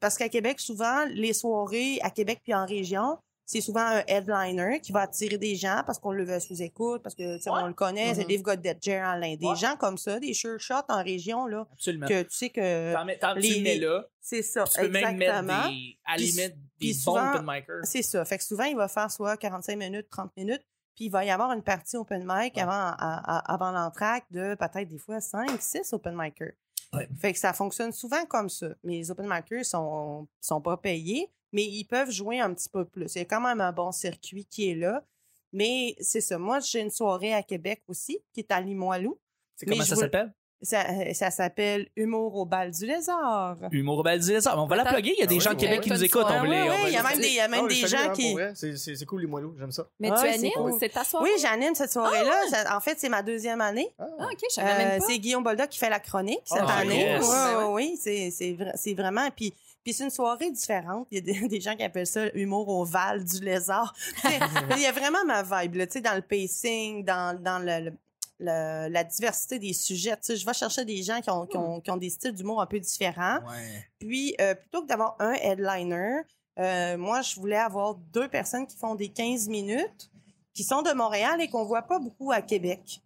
parce 0.00 0.16
qu'à 0.16 0.28
Québec, 0.28 0.60
souvent, 0.60 1.04
les 1.10 1.32
soirées 1.32 1.98
à 2.02 2.10
Québec 2.10 2.40
puis 2.42 2.54
en 2.54 2.66
région, 2.66 3.18
c'est 3.44 3.60
souvent 3.62 3.80
un 3.80 4.02
headliner 4.06 4.78
qui 4.80 4.92
va 4.92 5.00
attirer 5.00 5.38
des 5.38 5.56
gens 5.56 5.82
parce 5.86 5.98
qu'on 5.98 6.12
le 6.12 6.22
veut 6.24 6.38
sous 6.38 6.60
écoute, 6.60 7.02
parce 7.02 7.14
que 7.14 7.22
Ouais. 7.36 7.40
on 7.46 7.66
le 7.66 7.72
connaît, 7.72 8.14
c'est 8.14 8.24
Mhm. 8.24 8.28
Dave 8.28 8.42
Goddetcher, 8.42 8.96
Alain. 8.96 9.36
Des 9.36 9.46
Ouais. 9.46 9.56
gens 9.56 9.74
comme 9.76 9.96
ça, 9.96 10.20
des 10.20 10.34
sure 10.34 10.60
shots 10.60 10.74
en 10.90 11.02
région, 11.02 11.46
là, 11.46 11.66
Absolument. 11.72 12.06
que 12.06 12.22
tu 12.24 12.30
sais 12.36 12.50
que 12.50 12.92
T'en 12.92 13.04
mets, 13.06 13.18
t'en- 13.18 13.34
tu 13.34 13.40
les- 13.40 13.54
le 13.56 13.62
mets 13.62 13.78
là. 13.78 14.04
c'est 14.20 14.42
ça, 14.42 14.64
Tu 14.64 14.80
peux 14.80 14.88
même 14.88 15.16
mettre 15.16 15.32
exactement. 15.42 15.68
des, 15.70 15.98
à 16.04 16.16
Puis- 16.16 16.34
des 16.78 16.92
souvent- 16.92 17.30
open 17.30 17.42
micers. 17.46 17.80
C'est 17.84 18.02
ça. 18.02 18.22
Fait 18.26 18.36
que 18.36 18.44
souvent, 18.44 18.64
il 18.64 18.76
va 18.76 18.86
faire 18.88 19.10
soit 19.10 19.36
45 19.38 19.78
minutes, 19.78 20.08
30 20.10 20.30
minutes, 20.36 20.62
puis 20.94 21.06
il 21.06 21.10
va 21.10 21.24
y 21.24 21.30
avoir 21.30 21.50
une 21.52 21.62
partie 21.62 21.96
open 21.96 22.20
mic 22.26 22.54
Ouais. 22.54 22.62
avant, 22.62 22.72
à- 22.72 23.38
à- 23.38 23.54
avant 23.54 23.70
l'entracte 23.72 24.26
de 24.30 24.56
peut-être 24.56 24.88
des 24.88 24.98
fois 24.98 25.22
5, 25.22 25.58
6 25.62 25.90
open 25.94 26.14
micers. 26.14 26.52
Ouais. 26.94 27.08
Fait 27.18 27.32
que 27.32 27.38
ça 27.38 27.52
fonctionne 27.52 27.92
souvent 27.92 28.24
comme 28.26 28.48
ça. 28.48 28.68
Mais 28.82 28.94
les 28.94 29.10
open 29.10 29.28
micers 29.28 29.64
sont, 29.64 30.26
sont 30.40 30.60
pas 30.60 30.76
payés, 30.76 31.30
mais 31.52 31.64
ils 31.64 31.84
peuvent 31.84 32.10
jouer 32.10 32.40
un 32.40 32.52
petit 32.54 32.68
peu 32.68 32.84
plus. 32.84 33.14
Il 33.14 33.18
y 33.18 33.22
a 33.22 33.24
quand 33.24 33.40
même 33.40 33.60
un 33.60 33.72
bon 33.72 33.92
circuit 33.92 34.44
qui 34.46 34.70
est 34.70 34.74
là. 34.74 35.04
Mais 35.52 35.96
c'est 36.00 36.20
ça. 36.20 36.38
Moi, 36.38 36.60
j'ai 36.60 36.80
une 36.80 36.90
soirée 36.90 37.32
à 37.32 37.42
Québec 37.42 37.82
aussi, 37.88 38.18
qui 38.32 38.40
est 38.40 38.52
à 38.52 38.60
Limoilou. 38.60 39.18
C'est 39.56 39.66
comment 39.66 39.82
ça 39.82 39.96
s'appelle? 39.96 40.32
Ça, 40.60 40.84
euh, 40.90 41.12
ça 41.14 41.30
s'appelle 41.30 41.86
Humour 41.94 42.34
au 42.34 42.44
bal 42.44 42.72
du 42.72 42.84
lézard. 42.84 43.56
Humour 43.70 43.98
au 43.98 44.02
bal 44.02 44.18
du 44.18 44.28
lézard. 44.32 44.60
On 44.60 44.66
va 44.66 44.74
la 44.74 44.84
plugger. 44.84 45.14
Il 45.16 45.20
y 45.20 45.22
a 45.22 45.26
des 45.26 45.36
Ah 45.36 45.40
gens 45.40 45.50
oui, 45.50 45.56
de 45.56 45.60
Québec 45.60 45.80
qui 45.82 45.90
nous 45.90 46.02
écoutent. 46.04 46.26
On 46.28 46.40
Oui, 46.42 46.48
oui, 46.50 46.56
il 46.88 46.92
y 46.92 46.96
a 46.96 47.02
même 47.04 47.18
des, 47.20 47.26
il 47.28 47.34
y 47.34 47.40
a 47.40 47.46
même 47.48 47.60
Ah 47.62 47.66
oui, 47.68 47.80
des 47.80 47.86
gens 47.86 48.12
qui. 48.12 48.36
C'est, 48.76 49.04
cool, 49.06 49.20
les 49.20 49.26
moelleux, 49.28 49.54
j'aime 49.58 49.70
ça. 49.70 49.86
Mais 50.00 50.08
tu 50.08 50.26
animes, 50.26 50.50
cool. 50.56 50.74
c'est 50.80 50.88
ta 50.88 51.04
soirée? 51.04 51.30
Oui, 51.32 51.40
j'anime 51.40 51.74
cette 51.76 51.92
soirée-là. 51.92 52.34
Ça- 52.50 52.76
En 52.76 52.80
fait, 52.80 52.98
c'est 52.98 53.08
ma 53.08 53.22
deuxième 53.22 53.60
année. 53.60 53.88
Ah. 54.00 54.04
Ah, 54.18 54.26
OK, 54.32 54.38
je 54.54 54.60
Euh, 54.60 54.98
pas. 54.98 55.04
c'est 55.06 55.18
Guillaume 55.18 55.44
Bolda 55.44 55.66
qui 55.68 55.78
fait 55.78 55.90
la 55.90 56.00
chronique 56.00 56.40
cette 56.44 56.58
Ah, 56.66 56.78
année. 56.78 57.02
yes. 57.02 57.22
Ouais, 57.24 57.34
Ben 57.54 57.66
oui, 57.70 57.96
c'est 58.00 58.30
c'est 58.32 58.52
vra- 58.52 58.72
c'est 58.74 58.94
vraiment. 58.94 59.28
Puis, 59.36 59.54
puis 59.84 59.92
c'est 59.92 60.02
une 60.04 60.10
soirée 60.10 60.50
différente. 60.50 61.06
Il 61.12 61.18
y 61.18 61.18
a 61.18 61.20
des, 61.40 61.46
des 61.48 61.60
gens 61.60 61.76
qui 61.76 61.84
appellent 61.84 62.06
ça 62.06 62.26
humour 62.34 62.68
au 62.68 62.84
Val 62.84 63.22
du 63.24 63.40
lézard. 63.44 63.94
Il 64.76 64.82
y 64.82 64.86
a 64.86 64.92
vraiment 64.92 65.24
ma 65.24 65.42
vibe 65.44 65.76
là, 65.76 65.86
tu 65.86 65.92
sais, 65.94 66.00
dans 66.00 66.16
le 66.16 66.22
pacing, 66.22 67.04
dans, 67.04 67.40
dans 67.40 67.60
le, 67.64 67.90
le- 67.90 67.92
le- 68.38 68.88
la 68.88 69.04
diversité 69.04 69.58
des 69.58 69.72
sujets. 69.72 70.12
Tu 70.16 70.18
sais, 70.22 70.36
je 70.36 70.46
vais 70.46 70.52
chercher 70.54 70.84
des 70.84 71.02
gens 71.02 71.20
qui 71.20 71.30
ont, 71.30 71.46
qui 71.46 71.56
ont, 71.56 71.80
qui 71.80 71.90
ont 71.90 71.96
des 71.96 72.10
styles 72.10 72.32
d'humour 72.32 72.60
un 72.60 72.66
peu 72.66 72.78
différents. 72.80 73.38
Ouais. 73.48 73.84
Puis, 73.98 74.34
euh, 74.40 74.54
plutôt 74.54 74.82
que 74.82 74.86
d'avoir 74.88 75.16
un 75.18 75.32
headliner, 75.32 76.20
euh, 76.58 76.96
moi, 76.96 77.22
je 77.22 77.34
voulais 77.36 77.56
avoir 77.56 77.94
deux 77.94 78.28
personnes 78.28 78.66
qui 78.66 78.76
font 78.76 78.94
des 78.94 79.08
15 79.08 79.48
minutes, 79.48 80.10
qui 80.54 80.64
sont 80.64 80.82
de 80.82 80.92
Montréal 80.92 81.40
et 81.40 81.48
qu'on 81.48 81.64
voit 81.64 81.82
pas 81.82 81.98
beaucoup 81.98 82.32
à 82.32 82.42
Québec. 82.42 83.00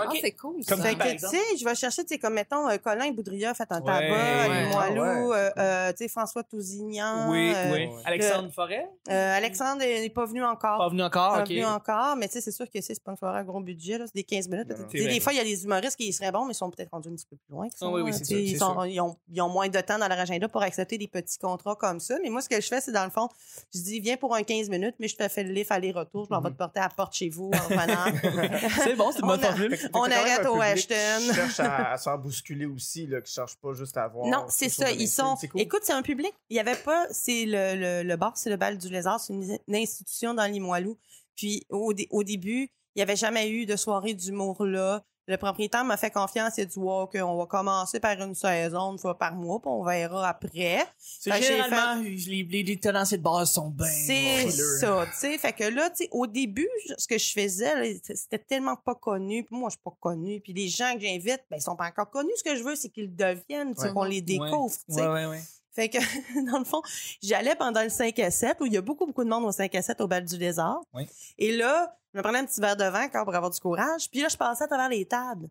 Ah, 0.00 0.04
OK. 0.06 0.18
c'est 0.20 0.32
cool. 0.32 0.64
Comme 0.68 0.78
ça. 0.78 0.84
Fait 0.84 0.96
par 0.96 1.06
que, 1.08 1.12
tu 1.12 1.18
sais, 1.28 1.56
je 1.58 1.64
vais 1.64 1.74
chercher, 1.74 2.02
tu 2.04 2.08
sais, 2.14 2.18
comme, 2.18 2.34
mettons, 2.34 2.68
euh, 2.68 2.76
Colin 2.78 3.10
Boudria 3.10 3.52
fait 3.54 3.66
un 3.70 3.80
Ouais, 3.80 3.84
tabac, 3.84 4.48
ouais. 4.48 4.64
Limoilou, 4.66 5.02
Ah 5.02 5.26
ouais. 5.26 5.36
euh, 5.36 5.50
euh, 5.58 5.90
tu 5.92 5.96
sais, 5.98 6.08
François 6.08 6.42
Tousignan. 6.44 7.30
Oui, 7.30 7.52
euh, 7.54 7.72
oui. 7.72 7.88
Alexandre 8.04 8.50
Forêt? 8.52 8.88
euh, 9.10 9.36
Alexandre 9.36 9.80
n'est 9.80 10.08
pas 10.10 10.24
venu 10.26 10.44
encore. 10.44 10.78
Pas 10.78 10.88
venu 10.88 11.02
encore, 11.02 11.34
Pas 11.34 11.40
ok. 11.42 11.48
venu 11.48 11.64
encore, 11.64 12.16
mais 12.16 12.28
tu 12.28 12.34
sais, 12.34 12.40
c'est 12.40 12.52
sûr 12.52 12.66
que 12.70 12.80
c'est 12.80 12.94
c'est 12.94 13.02
pas 13.02 13.10
une 13.12 13.16
soirée 13.16 13.38
à 13.40 13.44
gros 13.44 13.60
budget, 13.60 13.98
là, 13.98 14.04
c'est 14.06 14.14
des 14.14 14.22
15 14.24 14.48
minutes. 14.48 14.68
Des 14.92 15.20
fois, 15.20 15.32
il 15.32 15.36
y 15.36 15.40
a 15.40 15.44
des 15.44 15.64
humoristes 15.64 15.96
qui 15.96 16.12
seraient 16.12 16.30
bons, 16.32 16.44
mais 16.44 16.52
ils 16.52 16.56
sont 16.56 16.70
peut-être 16.70 16.90
rendus 16.90 17.08
un 17.08 17.14
petit 17.14 17.26
peu 17.28 17.36
plus 17.36 17.52
loin. 17.52 17.68
que 17.68 17.76
ça, 17.78 17.86
Ah 17.86 17.92
oui, 17.92 18.02
oui, 18.02 18.12
c'est 18.14 18.24
sûr, 18.24 18.38
Ils, 18.38 18.50
c'est 18.52 18.58
sont- 18.58 18.72
sûr. 18.74 18.86
ils 18.86 19.00
ont, 19.00 19.16
ils 19.32 19.40
ont 19.42 19.48
moins 19.48 19.68
de 19.68 19.80
temps 19.80 19.98
dans 19.98 20.08
leur 20.08 20.18
agenda 20.20 20.48
pour 20.48 20.62
accepter 20.62 20.96
des 20.98 21.08
petits 21.08 21.38
contrats 21.38 21.74
comme 21.76 21.98
ça. 22.00 22.16
Mais 22.22 22.30
moi, 22.30 22.40
ce 22.40 22.48
que 22.48 22.60
je 22.60 22.66
fais, 22.68 22.80
c'est 22.80 22.92
dans 22.92 23.04
le 23.04 23.10
fond, 23.10 23.28
je 23.74 23.80
dis, 23.80 24.00
viens 24.00 24.16
pour 24.16 24.34
un 24.34 24.42
15 24.42 24.68
minutes, 24.68 24.94
mais 25.00 25.08
je 25.08 25.16
te 25.16 25.26
fais 25.28 25.42
le 25.42 25.52
lift 25.52 25.70
aller-retour, 25.72 26.26
je 26.28 26.30
m'en 26.34 26.40
vais 26.40 26.50
te 26.50 26.56
porter 26.56 26.80
à 26.80 26.84
la 26.84 26.88
porte 26.90 27.14
chez 27.14 27.28
vous 27.28 27.50
en 27.52 27.68
revenant. 27.68 28.58
C'est 28.84 28.94
bon, 28.96 29.10
c'est 29.12 29.20
une 29.20 29.26
bonne 29.26 29.40
formule. 29.40 29.67
On 29.92 30.04
arrête 30.04 30.46
au 30.46 30.60
Ashton. 30.60 30.94
Qui 31.20 31.34
cherche 31.34 31.60
à, 31.60 31.92
à 31.92 31.98
se 31.98 32.04
faire 32.04 32.18
bousculer 32.18 32.66
aussi, 32.66 33.06
là, 33.06 33.20
qui 33.20 33.32
cherche 33.32 33.56
pas 33.56 33.72
juste 33.72 33.96
à 33.96 34.04
avoir. 34.04 34.26
Non, 34.26 34.46
c'est 34.48 34.68
ça. 34.68 34.90
Ils 34.90 35.08
sont. 35.08 35.36
Cool. 35.36 35.60
Écoute, 35.60 35.80
c'est 35.82 35.92
un 35.92 36.02
public. 36.02 36.32
Il 36.50 36.56
y 36.56 36.60
avait 36.60 36.76
pas. 36.76 37.06
C'est 37.10 37.44
le, 37.46 37.74
le, 37.74 38.08
le 38.08 38.16
bar, 38.16 38.36
c'est 38.36 38.50
le 38.50 38.56
bal 38.56 38.78
du 38.78 38.88
lézard. 38.88 39.20
C'est 39.20 39.32
une, 39.32 39.58
une 39.66 39.76
institution 39.76 40.34
dans 40.34 40.44
Limoilou. 40.46 40.96
Puis 41.36 41.66
au, 41.70 41.92
au 42.10 42.24
début, 42.24 42.70
il 42.94 42.98
n'y 42.98 43.02
avait 43.02 43.16
jamais 43.16 43.48
eu 43.48 43.64
de 43.66 43.76
soirée 43.76 44.14
d'humour 44.14 44.64
là. 44.64 45.04
Le 45.28 45.36
propriétaire 45.36 45.84
m'a 45.84 45.98
fait 45.98 46.10
confiance. 46.10 46.58
A 46.58 46.64
dit 46.64 46.78
wow, 46.78 47.06
on 47.14 47.36
va 47.36 47.44
commencer 47.46 48.00
par 48.00 48.18
une 48.18 48.34
saison, 48.34 48.92
une 48.92 48.98
fois 48.98 49.18
par 49.18 49.34
mois, 49.34 49.60
puis 49.60 49.68
on 49.70 49.84
verra 49.84 50.26
après. 50.26 50.82
C'est 50.96 51.30
Fait 51.30 51.42
généralement, 51.42 52.02
les, 52.02 52.44
les, 52.44 52.62
les 52.62 52.76
tenanciers 52.80 53.18
de 53.18 53.22
base 53.22 53.52
sont 53.52 53.68
bien. 53.68 53.86
C'est 53.86 54.50
ça, 54.50 55.04
tu 55.06 55.18
sais. 55.18 55.36
Fait 55.36 55.52
que 55.52 55.64
là, 55.64 55.90
tu 55.90 56.04
sais, 56.04 56.08
au 56.12 56.26
début, 56.26 56.68
ce 56.96 57.06
que 57.06 57.18
je 57.18 57.30
faisais, 57.30 58.00
c'était 58.02 58.38
tellement 58.38 58.76
pas 58.76 58.94
connu. 58.94 59.44
Puis 59.44 59.54
moi, 59.54 59.68
je 59.68 59.72
suis 59.74 59.82
pas 59.84 59.94
connue. 60.00 60.40
Puis 60.40 60.54
les 60.54 60.68
gens 60.68 60.94
que 60.94 61.00
j'invite, 61.00 61.42
ben, 61.50 61.58
ils 61.58 61.62
sont 61.62 61.76
pas 61.76 61.88
encore 61.88 62.08
connus. 62.08 62.32
Ce 62.38 62.42
que 62.44 62.56
je 62.56 62.62
veux, 62.62 62.74
c'est 62.74 62.88
qu'ils 62.88 63.04
le 63.04 63.10
deviennent, 63.34 63.74
tu 63.74 63.82
sais, 63.82 63.88
Ouais. 63.88 63.92
qu'on 63.92 64.04
les 64.04 64.22
découvre, 64.22 64.74
tu 64.88 64.94
sais. 64.94 65.02
Ouais, 65.02 65.08
ouais, 65.12 65.26
ouais. 65.26 65.42
Fait 65.78 65.88
que, 65.88 65.98
dans 66.50 66.58
le 66.58 66.64
fond, 66.64 66.82
j'allais 67.22 67.54
pendant 67.54 67.84
le 67.84 67.88
5 67.88 68.18
à 68.18 68.32
7, 68.32 68.56
où 68.60 68.66
il 68.66 68.72
y 68.72 68.76
a 68.76 68.80
beaucoup, 68.80 69.06
beaucoup 69.06 69.22
de 69.22 69.28
monde 69.28 69.44
au 69.44 69.52
5 69.52 69.72
à 69.76 69.82
7 69.82 70.00
au 70.00 70.08
bal 70.08 70.24
du 70.24 70.36
lézard. 70.36 70.80
Oui. 70.92 71.06
Et 71.38 71.56
là, 71.56 71.96
je 72.12 72.18
me 72.18 72.22
prenais 72.24 72.40
un 72.40 72.46
petit 72.46 72.60
verre 72.60 72.76
de 72.76 72.82
vin 72.82 73.04
encore 73.04 73.24
pour 73.24 73.34
avoir 73.36 73.52
du 73.52 73.60
courage. 73.60 74.10
Puis 74.10 74.20
là, 74.20 74.26
je 74.28 74.36
passais 74.36 74.64
à 74.64 74.66
travers 74.66 74.88
les 74.88 75.04
tables. 75.04 75.48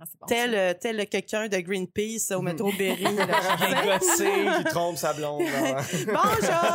Ah, 0.00 0.04
bon, 0.20 0.26
tel, 0.28 0.54
euh, 0.54 0.74
tel 0.80 1.04
quelqu'un 1.08 1.48
de 1.48 1.56
Greenpeace 1.56 2.32
au 2.32 2.40
métro 2.40 2.70
Berry. 2.78 3.02
là. 3.02 3.98
Qui 4.58 4.64
trompe 4.66 4.96
sa 4.96 5.12
blonde. 5.12 5.42
Bonjour! 6.06 6.68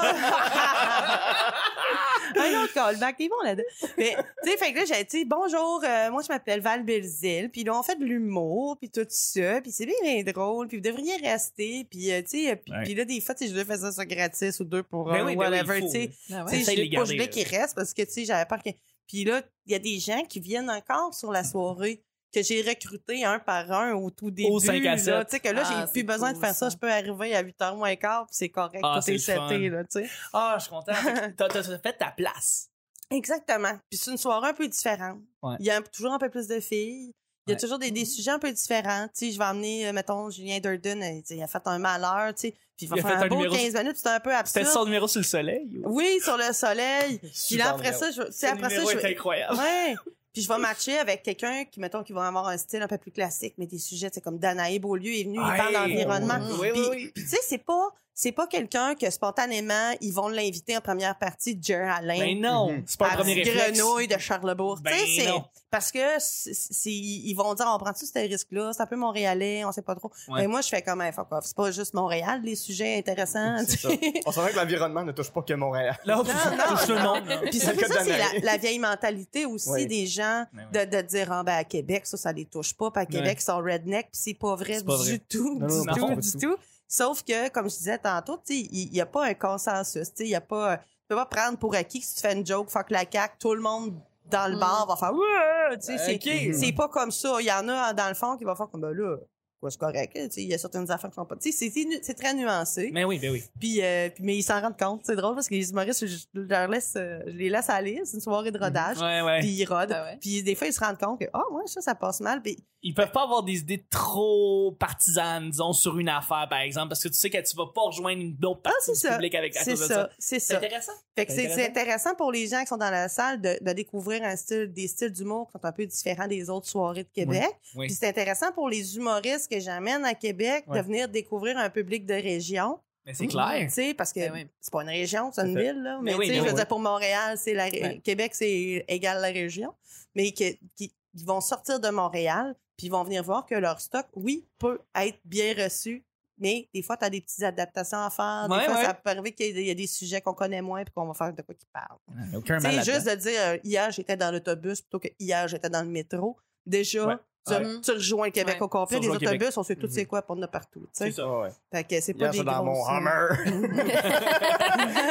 Un 2.43 2.63
autre 2.63 2.73
callback, 2.73 3.15
ils 3.19 3.29
vont 3.29 3.41
là-dedans. 3.43 3.63
Mais, 3.97 4.15
tu 4.43 4.51
sais, 4.51 4.57
fait 4.57 4.73
que 4.73 4.79
là, 4.79 4.85
j'ai 4.85 5.03
dit, 5.03 5.25
bonjour, 5.25 5.81
euh, 5.83 6.11
moi, 6.11 6.21
je 6.21 6.27
m'appelle 6.31 6.61
Val 6.61 6.83
Belzile, 6.83 7.49
puis 7.49 7.63
là, 7.63 7.77
on 7.77 7.83
fait 7.83 7.95
de 7.97 8.05
l'humour, 8.05 8.77
puis 8.79 8.89
tout 8.89 9.05
ça, 9.09 9.61
puis 9.61 9.71
c'est 9.71 9.85
bien, 9.85 9.95
bien 10.03 10.23
drôle, 10.23 10.67
puis 10.67 10.77
vous 10.77 10.83
devriez 10.83 11.15
rester, 11.17 11.85
puis, 11.89 12.11
euh, 12.11 12.21
tu 12.21 12.29
sais, 12.45 12.51
euh, 12.51 12.55
puis 12.55 12.73
Ouais. 12.73 12.93
là, 12.95 13.05
des 13.05 13.21
fois, 13.21 13.35
tu 13.35 13.43
sais, 13.45 13.49
je 13.49 13.55
devais 13.55 13.65
faire 13.65 13.77
ça 13.77 13.91
sur 13.91 14.05
gratis 14.05 14.59
ou 14.59 14.63
deux 14.65 14.83
pour 14.83 15.05
Ben 15.05 15.15
un, 15.21 15.25
oui, 15.25 15.35
ben 15.35 15.49
oui, 15.51 15.57
whatever, 15.57 15.81
tu 15.81 15.89
sais. 15.89 16.11
Je 16.29 16.99
voulais 16.99 17.29
qu'ils 17.29 17.47
restent 17.47 17.75
parce 17.75 17.93
que, 17.93 18.01
tu 18.03 18.11
sais, 18.11 18.25
j'avais 18.25 18.45
peur 18.45 18.61
que... 18.63 18.69
Puis 19.07 19.25
là, 19.25 19.41
il 19.65 19.73
y 19.73 19.75
a 19.75 19.79
des 19.79 19.99
gens 19.99 20.23
qui 20.23 20.39
viennent 20.39 20.69
encore 20.69 21.13
sur 21.13 21.31
la 21.31 21.43
soirée. 21.43 22.01
Que 22.33 22.41
j'ai 22.41 22.61
recruté 22.61 23.23
un 23.25 23.39
par 23.39 23.71
un 23.71 23.93
au 23.93 24.09
tout 24.09 24.31
début. 24.31 24.49
Au 24.49 24.59
cinq 24.59 24.85
à 24.85 24.95
là. 24.95 24.97
sept. 24.97 25.27
Tu 25.27 25.31
sais, 25.31 25.39
que 25.39 25.49
là, 25.49 25.61
Ah, 25.65 25.69
j'ai 25.81 25.85
c'est 25.87 25.91
plus 25.93 26.03
besoin 26.03 26.29
cool, 26.33 26.41
de 26.41 26.45
faire 26.45 26.55
ça. 26.55 26.69
ça. 26.69 26.69
Je 26.69 26.77
peux 26.77 26.91
arriver 26.91 27.35
à 27.35 27.43
8h 27.43 27.75
moins 27.75 27.95
quart, 27.95 28.25
puis 28.25 28.35
c'est 28.35 28.49
correct. 28.49 28.81
Ah, 28.83 28.95
tout 28.97 29.01
c'est 29.05 29.11
est 29.11 29.13
le 29.15 29.19
seté, 29.19 29.35
fun. 29.69 29.75
là, 29.75 29.83
tu 29.83 29.87
sais. 30.01 30.09
Ah, 30.33 30.55
je 30.57 30.63
suis 30.63 30.69
content. 30.71 30.93
T'as 31.37 31.47
t'as- 31.47 31.61
t'as 31.63 31.77
fait 31.79 31.93
ta 31.93 32.11
place. 32.11 32.69
Exactement. 33.11 33.77
Puis 33.89 33.99
c'est 33.99 34.11
une 34.11 34.17
soirée 34.17 34.49
un 34.49 34.53
peu 34.53 34.67
différente. 34.67 35.19
Ouais. 35.41 35.55
Il 35.59 35.65
y 35.65 35.69
a 35.69 35.77
un- 35.77 35.81
toujours 35.81 36.13
un 36.13 36.19
peu 36.19 36.29
plus 36.29 36.47
de 36.47 36.59
filles. 36.59 37.13
Il 37.45 37.49
y 37.49 37.53
a 37.53 37.55
Ouais. 37.55 37.59
toujours 37.59 37.77
des, 37.77 37.91
des 37.91 38.05
sujets 38.05 38.31
un 38.31 38.39
peu 38.39 38.51
différents. 38.51 39.07
Tu 39.09 39.25
sais, 39.27 39.31
je 39.33 39.37
vais 39.37 39.43
emmener, 39.43 39.87
euh, 39.87 39.91
mettons, 39.93 40.29
Julien 40.29 40.59
Durden, 40.61 41.03
euh, 41.03 41.21
il 41.29 41.43
a 41.43 41.47
fait 41.47 41.61
un 41.65 41.77
malheur, 41.77 42.33
tu 42.33 42.41
sais. 42.47 42.51
Puis 42.77 42.85
il 42.85 42.89
va 42.89 42.95
Il 42.95 43.01
faire 43.03 43.17
un 43.19 43.21
un 43.23 43.27
beau 43.27 43.35
numéro- 43.35 43.53
15 43.55 43.73
minutes, 43.75 43.97
c'était 43.97 44.09
un 44.09 44.19
peu 44.21 44.29
C'était 44.45 44.59
absurde. 44.61 44.67
son 44.67 44.85
numéro 44.85 45.07
sur 45.09 45.19
le 45.19 45.25
soleil. 45.25 45.81
ou- 45.83 45.97
Oui, 45.97 46.19
sur 46.23 46.37
le 46.37 46.51
soleil. 46.53 47.19
Puis 47.21 47.31
Super 47.33 47.65
là, 47.65 47.71
après 47.73 47.91
numéro. 47.91 47.99
ça, 47.99 48.11
je, 48.11 48.21
tu 48.23 48.31
sais, 48.31 48.47
Ce 48.47 48.53
après 48.53 48.69
ça, 48.69 48.81
je 48.99 49.07
incroyable. 49.07 49.57
Ouais. 49.59 49.95
Puis 50.33 50.41
je 50.41 50.47
vais 50.47 50.57
matcher 50.57 50.97
avec 50.97 51.21
quelqu'un 51.21 51.63
qui, 51.65 51.79
mettons, 51.79 52.03
qui 52.03 52.11
va 52.11 52.27
avoir 52.27 52.47
un 52.47 52.57
style 52.57 52.81
un 52.81 52.87
peu 52.87 52.97
plus 52.97 53.11
classique, 53.11 53.53
mais 53.59 53.67
des 53.67 53.77
sujets, 53.77 54.09
c'est 54.11 54.21
comme 54.21 54.39
Danae 54.39 54.79
Beaulieu 54.79 55.13
est 55.13 55.23
venu, 55.23 55.37
il 55.37 55.57
parle 55.57 55.73
d'environnement. 55.73 56.39
Oui, 56.59 56.69
oui, 56.69 56.71
Puis, 56.71 56.89
oui. 56.89 57.11
puis 57.13 57.23
tu 57.23 57.29
sais, 57.29 57.37
c'est 57.47 57.63
pas, 57.63 57.89
c'est 58.15 58.31
pas 58.31 58.47
quelqu'un 58.47 58.95
que 58.95 59.09
spontanément, 59.09 59.91
ils 60.01 60.13
vont 60.13 60.27
l'inviter 60.27 60.77
en 60.77 60.81
première 60.81 61.17
partie, 61.17 61.57
Jerry 61.61 61.89
Alain. 61.89 62.19
Ben 62.19 62.39
non, 62.39 62.71
Mhm. 62.71 62.83
c'est 62.85 62.99
pas 62.99 63.07
un 63.07 63.13
à 63.13 63.15
premier 63.17 63.33
réflexe. 63.33 63.77
Grenouille 63.79 64.07
de 64.07 64.17
Charlebourg. 64.17 64.79
Ben 64.81 64.91
tu 64.93 64.99
sais, 65.15 65.21
c'est 65.21 65.29
non. 65.29 65.43
parce 65.71 65.91
que 65.91 65.99
c'est, 66.19 66.91
ils 66.91 67.33
vont 67.33 67.53
dire 67.55 67.65
on 67.67 67.77
prend-tu 67.79 68.05
ce 68.05 68.13
risque-là, 68.19 68.71
c'est 68.73 68.81
un 68.83 68.85
peu 68.85 68.95
montréalais, 68.95 69.65
on 69.65 69.71
sait 69.71 69.81
pas 69.81 69.95
trop. 69.95 70.11
Mais 70.35 70.47
moi 70.47 70.61
je 70.61 70.69
fais 70.69 70.81
comme 70.81 71.01
un 71.01 71.11
fuck 71.11 71.31
off, 71.31 71.43
c'est 71.45 71.55
pas 71.55 71.71
juste 71.71 71.93
Montréal 71.93 72.41
les 72.43 72.55
sujets 72.55 72.97
intéressants. 72.97 73.57
C'est 73.67 73.77
tu 73.77 73.77
ça. 73.77 73.89
On 74.25 74.31
savait 74.31 74.51
que 74.51 74.57
l'environnement 74.57 75.03
ne 75.03 75.11
touche 75.11 75.31
pas 75.31 75.41
que 75.41 75.53
Montréal. 75.53 75.97
Là, 76.05 76.15
non, 76.17 76.23
touche 76.23 76.87
le 76.89 77.01
monde. 77.01 77.25
là. 77.27 77.37
Puis 77.49 77.59
C'est 77.59 77.75
ça, 77.87 78.03
c'est 78.03 78.17
la, 78.17 78.27
la 78.43 78.57
vieille 78.57 78.79
mentalité 78.79 79.45
aussi 79.45 79.69
Oui. 79.69 79.87
des 79.87 80.05
gens 80.05 80.45
Ben 80.53 80.67
oui. 80.73 80.85
de, 80.85 80.97
de 80.97 81.01
dire 81.01 81.31
ah, 81.31 81.43
ben, 81.43 81.55
à 81.55 81.63
Québec, 81.63 82.05
ça, 82.05 82.17
ça 82.17 82.31
les 82.31 82.45
touche 82.45 82.73
pas. 82.75 82.91
Puis 82.91 83.01
à 83.01 83.05
Québec, 83.05 83.37
ils 83.39 83.43
sont 83.43 83.57
redneck, 83.57 84.11
puis 84.11 84.21
c'est 84.21 84.33
pas 84.35 84.55
vrai 84.55 84.75
C'est 84.75 84.85
pas 84.85 84.97
du 84.97 85.09
vrai. 85.09 85.21
tout, 85.29 85.59
Non, 85.59 85.67
du 85.67 85.99
tout, 85.99 86.15
du 86.15 86.31
tout. 86.45 86.55
Sauf 86.95 87.23
que, 87.23 87.49
comme 87.49 87.67
je 87.71 87.75
disais 87.75 87.97
tantôt, 87.97 88.39
il 88.49 88.91
n'y 88.91 89.01
a 89.01 89.07
pas 89.07 89.25
un 89.25 89.33
consensus. 89.33 90.11
Il 90.19 90.27
y 90.27 90.35
a 90.35 90.41
pas. 90.41 90.77
Tu 90.77 90.83
peux 91.07 91.15
pas 91.15 91.25
prendre 91.25 91.57
pour 91.57 91.73
acquis 91.73 91.99
que 91.99 92.05
si 92.05 92.13
tu 92.13 92.21
fais 92.21 92.33
une 92.33 92.45
joke, 92.45 92.69
fuck 92.69 92.91
la 92.91 93.03
cac, 93.05 93.39
tout 93.39 93.55
le 93.55 93.61
monde 93.61 93.95
dans 94.29 94.47
le 94.47 94.55
Mm. 94.55 94.59
bar 94.59 94.85
va 94.87 94.95
faire 94.95 95.11
ouais, 95.11 95.77
tu 95.79 95.87
sais, 95.87 95.97
c'est- 95.97 96.15
Ok. 96.49 96.53
c'est 96.55 96.71
pas 96.71 96.87
comme 96.89 97.09
ça. 97.09 97.37
Il 97.39 97.47
y 97.47 97.51
en 97.51 97.67
a 97.67 97.93
dans 97.93 98.09
le 98.09 98.13
fond 98.13 98.37
qui 98.37 98.43
va 98.43 98.55
faire 98.55 98.69
comme 98.69 98.81
ben 98.81 98.91
là, 98.93 99.17
quoi, 99.63 99.71
c'est 99.71 99.79
correct. 99.79 100.11
Tu 100.13 100.19
sais, 100.29 100.43
il 100.43 100.49
y 100.49 100.53
a 100.53 100.57
certaines 100.57 100.91
affaires 100.91 101.09
qui 101.09 101.15
sont 101.15 101.25
pas. 101.25 101.35
Tu 101.37 101.51
sais, 101.51 101.71
c'est- 102.01 102.13
très 102.13 102.33
nuancé. 102.33 102.91
Mais 102.93 103.03
oui, 103.05 103.17
ben 103.17 103.31
oui. 103.31 103.43
Puis, 103.59 103.81
euh, 103.81 104.09
puis- 104.09 104.23
mais 104.23 104.35
ils 104.37 104.43
s'en 104.43 104.61
rendent 104.61 104.77
compte. 104.77 105.01
C'est 105.05 105.15
drôle 105.15 105.33
parce 105.35 105.47
que 105.47 105.55
les 105.55 105.69
humoristes, 105.71 106.05
je, 106.05 106.15
je 106.15 106.39
leur 106.41 106.67
laisse, 106.67 106.93
euh, 106.97 107.19
je 107.25 107.31
les 107.31 107.49
laisse 107.49 107.69
aller. 107.69 108.01
C'est 108.05 108.15
une 108.17 108.21
soirée 108.21 108.51
de 108.51 108.59
rodage. 108.59 108.97
Ouais, 108.99 109.21
ouais. 109.21 109.39
Puis 109.39 109.49
ils 109.49 109.65
rodent. 109.65 109.91
Ah 109.93 110.03
ouais. 110.03 110.17
Puis 110.21 110.43
des 110.43 110.53
fois, 110.55 110.67
ils 110.67 110.73
se 110.73 110.79
rendent 110.79 110.99
compte 110.99 111.19
que, 111.19 111.25
oh, 111.33 111.53
ouais, 111.55 111.63
ça, 111.65 111.81
ça 111.81 111.95
passe 111.95 112.19
mal. 112.19 112.41
Puis 112.41 112.57
Ils 112.85 112.93
peuvent 112.93 113.11
pas 113.11 113.23
avoir 113.23 113.43
des 113.43 113.59
idées 113.59 113.85
trop 113.89 114.73
partisanes, 114.77 115.49
disons, 115.49 115.71
sur 115.73 115.97
une 115.97 116.09
affaire, 116.09 116.47
par 116.49 116.59
exemple, 116.59 116.89
parce 116.89 117.01
que 117.01 117.07
tu 117.07 117.13
sais 117.15 117.29
que 117.29 117.37
tu 117.37 117.55
vas 117.55 117.67
pas 117.73 117.81
rejoindre 117.81 118.21
une 118.21 118.37
autre 118.45 118.59
ah, 118.65 118.69
partie 118.69 118.85
c'est 118.87 118.91
du 118.93 118.99
ça. 118.99 119.13
public 119.15 119.35
avec 119.35 119.55
à 119.55 119.63
C'est 119.63 119.71
de 119.71 119.75
ça. 119.77 119.87
ça. 119.87 120.09
C'est 120.19 120.39
ça. 120.39 120.57
intéressant. 120.57 120.91
Fait 121.15 121.25
que 121.25 121.31
C'est 121.31 121.45
intéressant. 121.45 121.69
intéressant 121.69 122.15
pour 122.15 122.31
les 122.31 122.47
gens 122.47 122.59
qui 122.61 122.67
sont 122.67 122.77
dans 122.77 122.89
la 122.89 123.07
salle 123.07 123.39
de, 123.39 123.57
de 123.61 123.71
découvrir 123.73 124.23
un 124.23 124.35
style, 124.35 124.71
des 124.73 124.87
styles 124.87 125.11
d'humour 125.11 125.47
qui 125.47 125.53
sont 125.53 125.65
un 125.65 125.71
peu 125.71 125.85
différents 125.85 126.27
des 126.27 126.49
autres 126.49 126.67
soirées 126.67 127.03
de 127.03 127.09
Québec. 127.13 127.47
Oui. 127.75 127.87
Puis 127.87 127.95
c'est 127.95 128.07
intéressant 128.07 128.51
pour 128.51 128.67
les 128.67 128.97
humoristes 128.97 129.47
que 129.55 129.59
j'amène 129.59 130.03
à 130.05 130.13
Québec 130.13 130.65
Ouais. 130.67 130.79
de 130.81 130.85
venir 130.85 131.07
découvrir 131.09 131.57
un 131.57 131.69
public 131.69 132.05
de 132.05 132.13
région. 132.13 132.79
Mais 133.05 133.13
c'est 133.13 133.27
clair. 133.27 133.53
Tu 133.67 133.69
sais, 133.69 133.93
parce 133.93 134.13
que 134.13 134.21
Ben 134.21 134.31
oui. 134.33 134.47
c'est 134.61 134.71
pas 134.71 134.81
une 134.81 134.89
région, 134.89 135.29
c'est 135.33 135.41
une 135.41 135.59
ville, 135.59 135.81
là. 135.83 135.99
Mais 136.01 136.11
Mais, 136.11 136.17
oui, 136.17 136.25
tu 136.27 136.27
sais, 136.27 136.31
mais 136.31 136.37
je 136.37 136.43
veux 136.43 136.49
oui. 136.51 136.55
dire, 136.55 136.67
pour 136.67 136.79
Montréal, 136.79 137.37
c'est 137.37 137.53
la 137.53 137.65
Ouais. 137.65 137.99
Québec, 138.03 138.31
c'est 138.33 138.85
égal 138.87 139.17
à 139.17 139.21
la 139.21 139.27
région. 139.27 139.73
Mais 140.15 140.31
que- 140.31 140.53
qui, 140.75 140.93
qui 141.15 141.23
vont 141.25 141.41
sortir 141.41 141.79
de 141.81 141.89
Montréal, 141.89 142.55
puis 142.77 142.87
ils 142.87 142.89
vont 142.89 143.03
venir 143.03 143.21
voir 143.23 143.45
que 143.45 143.55
leur 143.55 143.81
stock, 143.81 144.05
oui, 144.15 144.47
peut 144.57 144.79
être 144.95 145.19
bien 145.25 145.53
reçu. 145.53 146.03
Mais 146.39 146.67
des 146.73 146.81
fois, 146.81 146.95
tu 146.97 147.05
as 147.05 147.09
des 147.09 147.21
petites 147.21 147.43
adaptations 147.43 147.99
à 147.99 148.09
faire. 148.09 148.47
Des 148.49 148.55
Ouais, 148.55 148.65
fois, 148.65 148.75
ouais. 148.75 148.85
ça 148.85 148.93
peut 148.93 149.09
arriver 149.11 149.33
qu'il 149.33 149.59
y 149.59 149.69
a 149.69 149.75
des 149.75 149.85
sujets 149.87 150.19
qu'on 150.21 150.33
connaît 150.33 150.61
moins 150.63 150.83
puis 150.83 150.91
qu'on 150.93 151.05
va 151.05 151.13
faire 151.13 151.31
de 151.33 151.41
quoi 151.41 151.53
qu'ils 151.53 151.67
parlent. 151.71 151.99
Aucun 152.35 152.57
Tu 152.57 152.63
mal 152.63 152.71
sais, 152.71 152.77
là-dedans. 152.77 152.93
juste 152.93 153.07
de 153.09 153.15
dire 153.15 153.39
euh, 153.41 153.57
hier, 153.63 153.91
j'étais 153.91 154.17
dans 154.17 154.31
l'autobus 154.31 154.81
plutôt 154.81 154.99
que 154.99 155.09
hier, 155.19 155.47
j'étais 155.47 155.69
dans 155.69 155.83
le 155.83 155.89
métro. 155.89 156.37
Déjà, 156.65 157.05
Ouais. 157.05 157.15
Tu, 157.45 157.53
Ouais. 157.53 157.81
tu 157.83 157.91
rejoins 157.91 158.25
le 158.27 158.31
Québec 158.31 158.55
Ouais. 158.55 158.61
au 158.63 158.67
complet. 158.67 158.99
Les 158.99 159.07
autobus, 159.09 159.29
Québec. 159.29 159.53
on 159.57 159.63
sait 159.63 159.75
tous 159.75 159.87
Mhm. 159.87 159.93
c'est 159.93 160.05
quoi 160.05 160.21
pour 160.21 160.35
nous 160.35 160.47
partout. 160.47 160.87
C'est 160.93 161.11
ça. 161.11 161.27
Ouais. 161.27 161.49
Fait 161.71 161.83
que 161.83 161.99
c'est 162.01 162.13
pas 162.13 162.25
Hier, 162.25 162.31
des 162.31 162.43
dans 162.43 162.63
mon 162.65 162.85
euh, 162.87 162.89
Hummer. 162.97 163.29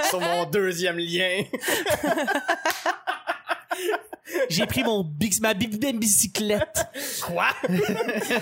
Sur 0.08 0.20
mon 0.20 0.44
deuxième 0.46 0.96
lien. 0.98 1.42
J'ai 4.48 4.66
pris 4.66 4.82
mon 4.84 5.02
big, 5.04 5.34
ma 5.40 5.52
bicyclette. 5.54 6.86
Quoi? 7.26 7.48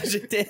J'étais. 0.04 0.49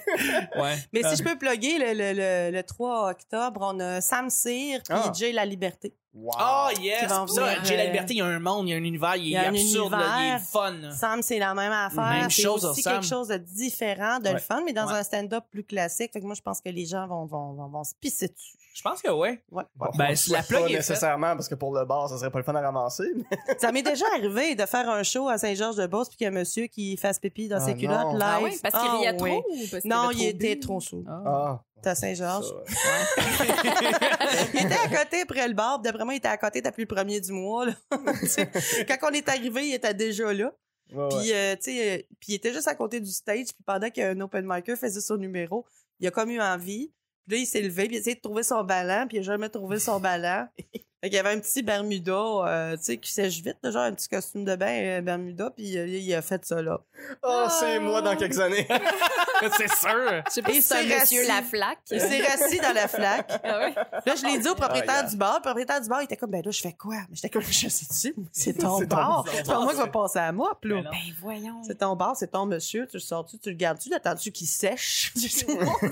Ouais. 0.57 0.77
Mais 0.93 1.03
si 1.05 1.17
je 1.17 1.23
peux 1.23 1.37
plugger, 1.39 1.79
le, 1.79 1.93
le, 1.95 2.13
le, 2.51 2.57
le 2.57 2.63
3 2.63 3.11
octobre, 3.11 3.61
on 3.63 3.79
a 3.81 4.01
Sam 4.01 4.29
Cyr 4.29 4.81
puis 4.83 4.95
Ah. 4.97 5.13
Jay 5.15 5.33
La 5.33 5.45
Liberté. 5.47 5.95
Wow. 6.13 6.33
Oh 6.41 6.69
Qui 6.75 6.83
yes! 6.83 7.09
Ça, 7.09 7.25
J'ai 7.63 7.77
la 7.77 7.83
euh, 7.85 7.87
liberté, 7.87 8.15
il 8.15 8.17
y 8.17 8.21
a 8.21 8.27
un 8.27 8.41
monde, 8.41 8.67
il 8.67 8.73
y 8.73 8.75
a 8.75 8.77
un 8.79 8.83
univers, 8.83 9.15
il 9.15 9.23
est 9.23 9.27
il 9.27 9.31
y 9.31 9.37
a 9.37 9.43
un 9.45 9.49
absurde, 9.51 9.93
là, 9.93 9.99
il 9.99 10.03
est 10.03 10.29
univers. 10.31 10.41
fun. 10.41 10.71
là. 10.73 10.91
Sam, 10.91 11.23
c'est 11.23 11.39
la 11.39 11.55
même 11.55 11.71
affaire. 11.71 12.03
Même 12.23 12.31
c'est 12.31 12.43
chose, 12.43 12.65
aussi 12.65 12.83
Sam. 12.83 12.95
quelque 12.95 13.07
chose 13.07 13.29
de 13.29 13.37
différent, 13.37 14.19
de 14.19 14.25
Ouais. 14.27 14.33
le 14.33 14.39
fun, 14.41 14.61
mais 14.65 14.73
dans 14.73 14.87
Ouais. 14.89 14.95
un 14.95 15.03
stand-up 15.05 15.45
plus 15.53 15.63
classique. 15.63 16.11
Fait 16.13 16.21
que 16.21 16.27
moi, 16.27 16.35
je 16.35 16.43
pense 16.43 16.61
que 16.61 16.69
les 16.69 16.85
gens 16.85 17.07
vont, 17.07 17.27
vont, 17.27 17.53
vont, 17.53 17.69
vont 17.69 17.85
se 17.85 17.95
pisser 18.01 18.27
dessus. 18.27 18.57
Je 18.75 18.83
pense 18.83 19.03
que 19.03 19.11
ouais. 19.11 19.43
Ouais. 19.51 19.65
Bon, 19.77 19.87
Ben, 19.97 20.15
si 20.17 20.31
la 20.31 20.43
plug 20.43 20.61
pas 20.61 20.67
est 20.67 20.69
faite- 20.69 20.77
nécessairement 20.79 21.35
parce 21.35 21.49
que 21.49 21.55
pour 21.57 21.75
le 21.75 21.85
bar, 21.85 22.09
ça 22.09 22.17
serait 22.19 22.31
pas 22.31 22.39
le 22.39 22.45
fun 22.45 22.55
à 22.55 22.61
ramasser. 22.61 23.05
mais- 23.15 23.25
Ça 23.59 23.71
m'est 23.73 23.83
déjà 23.83 24.05
arrivé 24.17 24.55
de 24.55 24.65
faire 24.67 24.89
un 24.89 25.03
show 25.03 25.29
à 25.29 25.39
Saint-Georges-de-Beauce 25.39 26.09
puis 26.09 26.19
qu'il 26.19 26.25
y 26.25 26.29
a 26.29 26.31
un 26.31 26.35
monsieur 26.35 26.67
qui 26.67 26.97
fasse 26.97 27.19
pipi 27.19 27.49
dans 27.49 27.57
Ah 27.57 27.61
ses 27.61 27.75
culottes 27.77 27.99
non. 27.99 28.13
live. 28.15 28.23
Ah 28.23 28.39
oui, 28.43 28.59
parce 28.63 28.75
qu'il 28.83 28.91
Ah 28.93 28.97
riait 28.99 29.17
oui. 29.21 29.31
trop 29.31 29.45
ou 29.51 29.57
parce 29.71 29.85
Non, 29.85 30.11
il 30.13 30.17
trop 30.19 30.27
était 30.29 30.59
trop 30.59 30.81
sous. 30.81 31.05
Ah. 31.09 31.61
À 31.89 31.95
Saint-Georges. 31.95 32.53
ouais. 32.53 33.47
il 34.55 34.67
était 34.67 34.75
à 34.75 34.89
côté 34.89 35.21
après 35.23 35.49
le 35.49 35.55
bar. 35.55 35.81
puis 35.81 35.91
D'après 35.91 36.05
moi, 36.05 36.15
il 36.15 36.19
était 36.19 36.29
à 36.29 36.37
côté 36.37 36.61
depuis 36.61 36.83
le 36.83 36.89
premier 36.89 37.21
du 37.21 37.33
mois. 37.33 37.67
là. 37.67 37.73
Quand 37.91 39.09
on 39.11 39.13
est 39.13 39.29
arrivé, 39.29 39.69
il 39.69 39.75
était 39.75 39.95
déjà 39.95 40.33
là. 40.33 40.53
Ouais, 40.93 40.99
ouais. 41.03 41.09
Puis, 41.09 41.33
euh, 41.33 41.55
tu 41.57 41.63
sais, 41.63 41.99
euh, 41.99 42.03
puis 42.19 42.33
il 42.33 42.35
était 42.35 42.53
juste 42.53 42.69
à 42.69 42.75
côté 42.75 43.01
du 43.01 43.11
stage. 43.11 43.47
Puis 43.47 43.65
pendant 43.65 43.91
qu'un 43.91 44.19
open 44.21 44.45
micer 44.47 44.77
faisait 44.77 45.01
son 45.01 45.17
numéro, 45.17 45.65
il 46.01 46.07
a 46.09 46.11
comme 46.11 46.31
eu 46.31 46.41
envie. 46.41 46.93
Puis 47.27 47.37
là, 47.37 47.43
il 47.43 47.47
s'est 47.47 47.63
levé, 47.63 47.85
puis 47.87 47.95
il 47.95 47.99
a 47.99 48.01
essayé 48.01 48.17
de 48.17 48.21
trouver 48.21 48.43
son 48.43 48.65
ballon, 48.65 49.07
puis 49.07 49.19
il 49.19 49.21
a 49.21 49.23
jamais 49.23 49.49
trouvé 49.49 49.79
son 49.79 50.01
ballon. 50.01 50.49
Fait 51.03 51.09
qu'il 51.09 51.17
y 51.17 51.19
avait 51.19 51.31
un 51.35 51.39
petit 51.41 51.63
Bermuda, 51.63 52.13
euh, 52.13 52.77
tu 52.77 52.83
sais, 52.85 52.97
qui 52.99 53.11
sèche 53.11 53.41
vite, 53.41 53.57
là, 53.63 53.71
genre 53.71 53.83
un 53.85 53.93
petit 53.93 54.09
costume 54.09 54.45
de 54.45 54.55
bain 54.55 54.67
euh, 54.71 55.01
Bermuda, 55.01 55.51
puis 55.51 55.79
euh, 55.79 55.87
il 55.87 56.15
a 56.15 56.21
fait 56.21 56.45
ça 56.45 56.61
là. 56.61 56.79
Oh, 57.23 57.47
c'est 57.59 57.79
moi 57.81 58.03
dans 58.03 58.15
quelques 58.17 58.39
années. 58.39 58.69
c'est 59.57 59.69
sûr. 59.75 60.23
Je 60.27 60.31
sais 60.33 60.43
pas 60.43 60.53
si 60.53 60.61
c'est 60.63 60.85
monsieur 61.01 61.27
la 61.27 61.43
flaque. 61.43 61.79
Il 61.91 62.01
s'est 62.01 62.21
rassis 62.23 62.61
dans 62.61 62.75
la 62.75 62.87
flaque. 62.89 63.33
Ah 63.43 63.59
ouais? 63.61 63.75
Là, 63.75 64.15
je 64.15 64.27
l'ai 64.27 64.39
dit 64.39 64.49
au 64.49 64.55
propriétaire 64.55 64.95
Ah, 64.99 65.01
yeah. 65.03 65.11
du 65.11 65.17
bar. 65.17 65.37
Le 65.37 65.43
propriétaire 65.43 65.81
du 65.81 65.89
bar, 65.89 66.03
il 66.03 66.05
était 66.05 66.17
comme, 66.19 66.31
ben 66.31 66.43
là, 66.45 66.51
je 66.51 66.61
fais 66.61 66.75
quoi? 66.75 66.97
Mais 67.09 67.15
j'étais 67.17 67.31
comme, 67.31 67.43
je 67.43 67.69
sais-tu, 67.69 68.15
c'est 68.33 68.53
ton 68.59 68.79
C'est 68.79 68.87
ton 68.87 68.97
bar. 68.97 69.25
C'est 69.33 69.47
pas 69.47 69.61
moi 69.61 69.73
qui 69.73 69.79
va 69.79 69.87
passer 69.87 70.19
à 70.19 70.33
moi, 70.33 70.59
puis. 70.61 70.71
Ben 70.71 70.85
voyons. 71.23 71.63
C'est 71.67 71.79
ton 71.79 71.97
bar, 71.97 72.15
c'est 72.17 72.31
ton 72.31 72.45
monsieur, 72.45 72.87
tu 72.87 72.97
le 72.99 73.01
sors-tu, 73.01 73.39
tu 73.39 73.49
le 73.49 73.57
gardes-tu, 73.57 73.93
attends-tu 73.95 74.31
qu'il 74.33 74.47
sèche? 74.47 75.13
Tu 75.21 75.29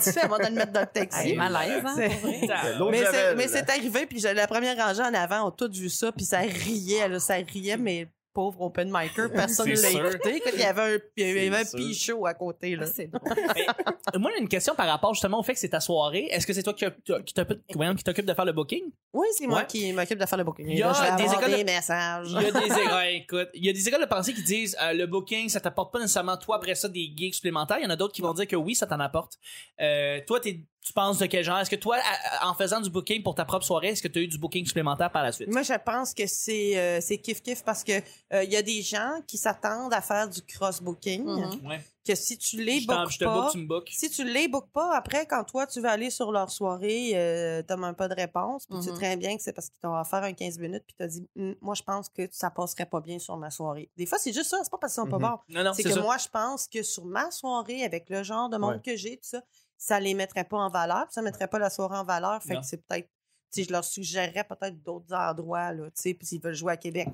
sais, 0.01 0.21
avant 0.21 0.37
de 0.39 0.45
le 0.45 0.51
mettre 0.51 0.73
dans 0.73 0.81
le 0.81 0.87
taxi. 0.87 1.29
Hey, 1.31 1.37
malaise, 1.37 1.83
hein, 1.85 1.95
Mais 1.97 2.11
c'est, 2.41 2.47
Javel. 2.47 3.37
mais 3.37 3.49
c'est 3.49 3.71
arrivé, 3.71 4.07
puis 4.07 4.21
j'ai- 4.21 4.35
la 4.35 4.47
première 4.47 4.77
rangée 4.77 4.98
en 5.03 5.15
avant, 5.15 5.45
on 5.47 5.49
a 5.49 5.53
tous 5.53 5.71
vu 5.79 5.89
ça, 5.89 6.13
puis 6.13 6.25
ça 6.25 6.39
riait, 6.41 7.09
là, 7.09 7.19
ça 7.21 7.35
riait, 7.35 7.77
mais 7.77 8.09
pauvre 8.35 8.61
open 8.63 8.89
micer, 8.93 9.29
personne 9.35 9.69
ne 9.69 9.75
l'a 9.75 9.91
écouté. 10.11 10.43
Il 10.55 10.61
y 10.61 10.63
avait 10.63 10.95
un, 10.95 10.99
il 11.17 11.27
y 11.27 11.47
avait 11.49 11.57
un 11.57 11.65
pichot 11.65 12.25
à 12.25 12.35
côté, 12.35 12.77
là. 12.77 12.85
Ah, 12.87 12.91
C'est 12.95 13.09
drôle. 13.09 13.35
Moi, 14.21 14.31
j'ai 14.35 14.41
une 14.43 14.49
question 14.49 14.75
par 14.77 14.87
rapport 14.87 15.13
justement 15.13 15.41
au 15.41 15.43
fait 15.43 15.55
que 15.55 15.59
c'est 15.59 15.71
ta 15.71 15.81
soirée. 15.81 16.29
Est-ce 16.31 16.47
que 16.47 16.53
c'est 16.53 16.63
toi 16.63 16.73
qui, 16.73 16.85
qui 17.25 17.35
t'occupe 17.35 17.61
voyons, 17.75 17.95
qui 17.97 18.05
t'occupe 18.05 18.27
de 18.27 18.33
faire 18.35 18.45
le 18.45 18.53
booking? 18.53 18.85
Oui, 19.13 19.27
c'est 19.37 19.47
moi 19.49 19.65
qui 19.65 19.93
m'occupe 19.93 20.19
de 20.21 20.27
faire 20.27 20.39
le 20.39 20.45
booking. 20.45 20.67
Il 20.69 20.79
y 20.79 20.83
a 20.83 20.93
Là, 20.93 21.17
des 21.17 21.25
écoles 21.25 21.59
de- 21.59 21.65
messages. 21.65 22.29
Il 22.31 22.35
y 22.43 22.47
a 22.47 22.51
des 22.53 22.59
écoles, 22.67 23.07
écoute, 23.13 23.49
il 23.55 23.65
y 23.67 23.69
a 23.71 23.73
des 23.73 23.89
écoles 23.89 24.03
de 24.03 24.07
pensée 24.07 24.33
qui 24.33 24.43
disent 24.45 24.77
euh, 24.83 24.93
le 24.93 25.07
booking, 25.07 25.49
ça 25.49 25.61
t'apporte 25.61 25.93
pas 25.93 25.99
nécessairement 25.99 26.37
toi 26.37 26.57
après 26.57 26.75
ça 26.77 26.89
des 26.89 27.13
gigs 27.17 27.35
supplémentaires. 27.35 27.79
Il 27.81 27.85
y 27.85 27.87
en 27.87 27.91
a 27.91 27.97
d'autres 27.97 28.15
qui 28.15 28.23
vont 28.23 28.35
dire 28.35 28.47
que 28.47 28.57
oui, 28.57 28.75
ça 28.77 28.87
t'en 28.87 29.01
apporte. 29.01 29.33
Euh, 29.81 30.21
toi, 30.27 30.39
t'es- 30.39 30.61
tu 30.81 30.93
penses 30.93 31.19
de 31.19 31.27
quel 31.27 31.45
genre? 31.45 31.59
Est-ce 31.59 31.71
que 31.71 31.77
toi, 31.77 31.99
en 32.43 32.55
faisant 32.55 32.81
du 32.81 32.89
booking 32.89 33.23
pour 33.23 33.35
ta 33.35 33.45
propre 33.45 33.65
soirée, 33.67 33.89
est-ce 33.89 34.03
que 34.03 34.09
tu 34.09 34.19
as 34.21 34.23
eu 34.23 34.29
du 34.29 34.39
booking 34.39 34.65
supplémentaire 34.65 35.11
par 35.11 35.23
la 35.23 35.33
suite? 35.33 35.49
Moi, 35.53 35.63
je 35.63 35.75
pense 35.75 36.15
que 36.15 36.27
c'est 36.27 36.79
euh, 36.79 37.01
c'est 37.01 37.19
kiff 37.19 37.43
kiff 37.43 37.63
parce 37.65 37.85
que 37.85 37.93
euh, 38.33 38.45
il 38.45 38.51
y 38.51 38.57
a 38.57 38.63
des 38.63 38.81
gens 38.83 39.21
qui 39.27 39.37
s'attendent 39.37 39.93
à 39.93 40.01
faire 40.01 40.29
du 40.29 40.41
cross 40.43 40.81
booking. 40.81 41.25
Mhm. 41.25 41.67
Ouais. 41.69 41.81
Que 42.07 42.15
si 42.15 42.39
tu 42.39 42.63
les 42.65 42.81
bookes 42.87 43.11
je 43.11 43.19
te 43.19 43.25
pas, 43.25 43.35
book, 43.43 43.51
tu 43.53 43.59
me 43.59 43.67
bookes. 43.67 43.89
si 43.91 44.09
tu 44.09 44.25
les 44.25 44.49
bookes 44.49 44.71
pas, 44.73 44.97
après, 44.97 45.27
quand 45.27 45.45
toi, 45.45 45.67
tu 45.67 45.79
vas 45.83 45.91
aller 45.91 46.09
sur 46.09 46.33
leur 46.33 46.51
soirée, 46.51 47.11
euh, 47.15 47.63
t'as 47.63 47.77
même 47.77 47.95
pas 47.95 48.09
de 48.09 48.15
réponse, 48.15 48.65
puis 48.67 48.79
tu 48.79 48.85
sais 48.85 48.91
Mhm. 48.93 48.97
très 48.97 49.17
bien 49.19 49.37
que 49.37 49.43
c'est 49.43 49.53
parce 49.53 49.69
qu'ils 49.69 49.81
t'ont 49.81 49.95
offert 49.95 50.23
un 50.23 50.33
15 50.33 50.59
minutes, 50.59 50.85
puis 50.87 50.95
t'as 50.99 51.07
dit, 51.07 51.29
Hum, 51.39 51.55
moi, 51.61 51.75
je 51.75 51.83
pense 51.83 52.09
que 52.09 52.27
ça 52.31 52.49
passerait 52.51 52.87
pas 52.87 53.01
bien 53.03 53.19
sur 53.19 53.37
ma 53.37 53.51
soirée. 53.51 53.91
Des 53.99 54.07
fois, 54.07 54.17
c'est 54.19 54.33
juste 54.33 54.49
ça, 54.49 54.57
c'est 54.63 54.71
pas 54.71 54.79
parce 54.79 54.95
qu'ils 54.95 55.03
sont 55.03 55.07
Mhm. 55.07 55.21
pas 55.21 55.29
bons. 55.37 55.39
Non, 55.55 55.65
non, 55.65 55.73
C'est 55.75 55.83
c'est 55.83 55.89
que 55.91 55.95
ça. 55.97 56.01
moi, 56.01 56.17
je 56.17 56.29
pense 56.29 56.67
que 56.67 56.83
sur 56.83 57.05
ma 57.05 57.31
soirée, 57.31 57.85
avec 57.85 58.09
le 58.09 58.23
genre 58.23 58.49
de 58.49 58.57
monde 58.57 58.77
Ouais. 58.77 58.81
que 58.83 58.97
j'ai, 58.97 59.17
tout 59.19 59.29
ça, 59.29 59.43
ça 59.79 59.99
les 60.01 60.13
mettrait 60.15 60.45
pas 60.45 60.59
en 60.59 60.69
valeur, 60.69 61.05
puis 61.07 61.15
ça 61.15 61.23
mettrait 61.23 61.49
pas 61.49 61.59
la 61.59 61.71
soirée 61.71 61.97
en 61.97 62.05
valeur. 62.05 62.43
Fait 62.43 62.55
Non. 62.55 62.61
que 62.61 62.67
c'est 62.67 62.85
peut-être 62.87 63.09
je 63.57 63.73
leur 63.73 63.83
suggérerais 63.83 64.45
peut-être 64.45 64.83
d'autres 64.83 65.15
endroits, 65.15 65.73
là, 65.73 65.87
tu 65.87 66.03
sais, 66.03 66.13
puis 66.15 66.27
s'ils 66.27 66.41
veulent 66.41 66.55
jouer 66.55 66.75
à 66.75 66.77
Québec, 66.77 67.09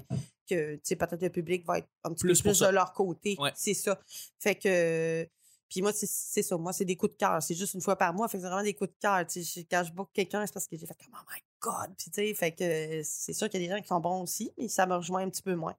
que, 0.50 0.74
tu 0.74 0.80
sais, 0.82 0.96
peut-être 0.96 1.22
le 1.22 1.30
public 1.30 1.64
va 1.64 1.78
être 1.78 1.86
un 2.02 2.10
petit 2.12 2.24
Plus 2.24 2.42
peu 2.42 2.48
plus 2.50 2.58
de 2.60 2.66
leur 2.66 2.92
côté. 2.92 3.36
Ouais. 3.38 3.52
C'est 3.54 3.72
ça. 3.74 3.98
Fait 4.40 4.56
que. 4.56 5.28
Puis 5.68 5.80
moi, 5.80 5.92
c'est- 5.92 6.10
c'est 6.10 6.42
ça. 6.42 6.56
Moi, 6.56 6.72
c'est 6.72 6.84
des 6.84 6.96
coups 6.96 7.12
de 7.12 7.16
cœur. 7.16 7.40
C'est 7.42 7.54
juste 7.54 7.74
une 7.74 7.80
fois 7.80 7.96
par 7.96 8.12
mois. 8.12 8.26
Fait 8.28 8.36
que 8.38 8.42
c'est 8.42 8.48
vraiment 8.48 8.62
des 8.64 8.74
coups 8.74 8.90
de 8.90 8.96
cœur. 9.00 9.24
Tu 9.26 9.42
sais, 9.44 9.64
quand 9.64 9.82
je 9.84 9.92
book 9.92 10.08
quelqu'un, 10.12 10.44
c'est 10.46 10.52
parce 10.52 10.66
que 10.66 10.76
j'ai 10.76 10.86
fait 10.86 10.94
comme, 10.94 11.14
oh 11.14 11.24
my 11.32 11.40
God. 11.60 11.94
Puis, 11.96 12.10
tu 12.10 12.14
sais, 12.14 12.34
fait 12.34 12.52
que 12.52 13.00
c'est 13.04 13.32
sûr 13.32 13.48
qu'il 13.48 13.60
y 13.62 13.64
a 13.64 13.68
des 13.68 13.74
gens 13.76 13.80
qui 13.80 13.88
sont 13.88 14.00
bons 14.00 14.22
aussi, 14.22 14.52
mais 14.58 14.68
ça 14.68 14.86
me 14.86 14.94
rejoint 14.96 15.22
un 15.22 15.30
petit 15.30 15.42
peu 15.42 15.54
moins. 15.54 15.74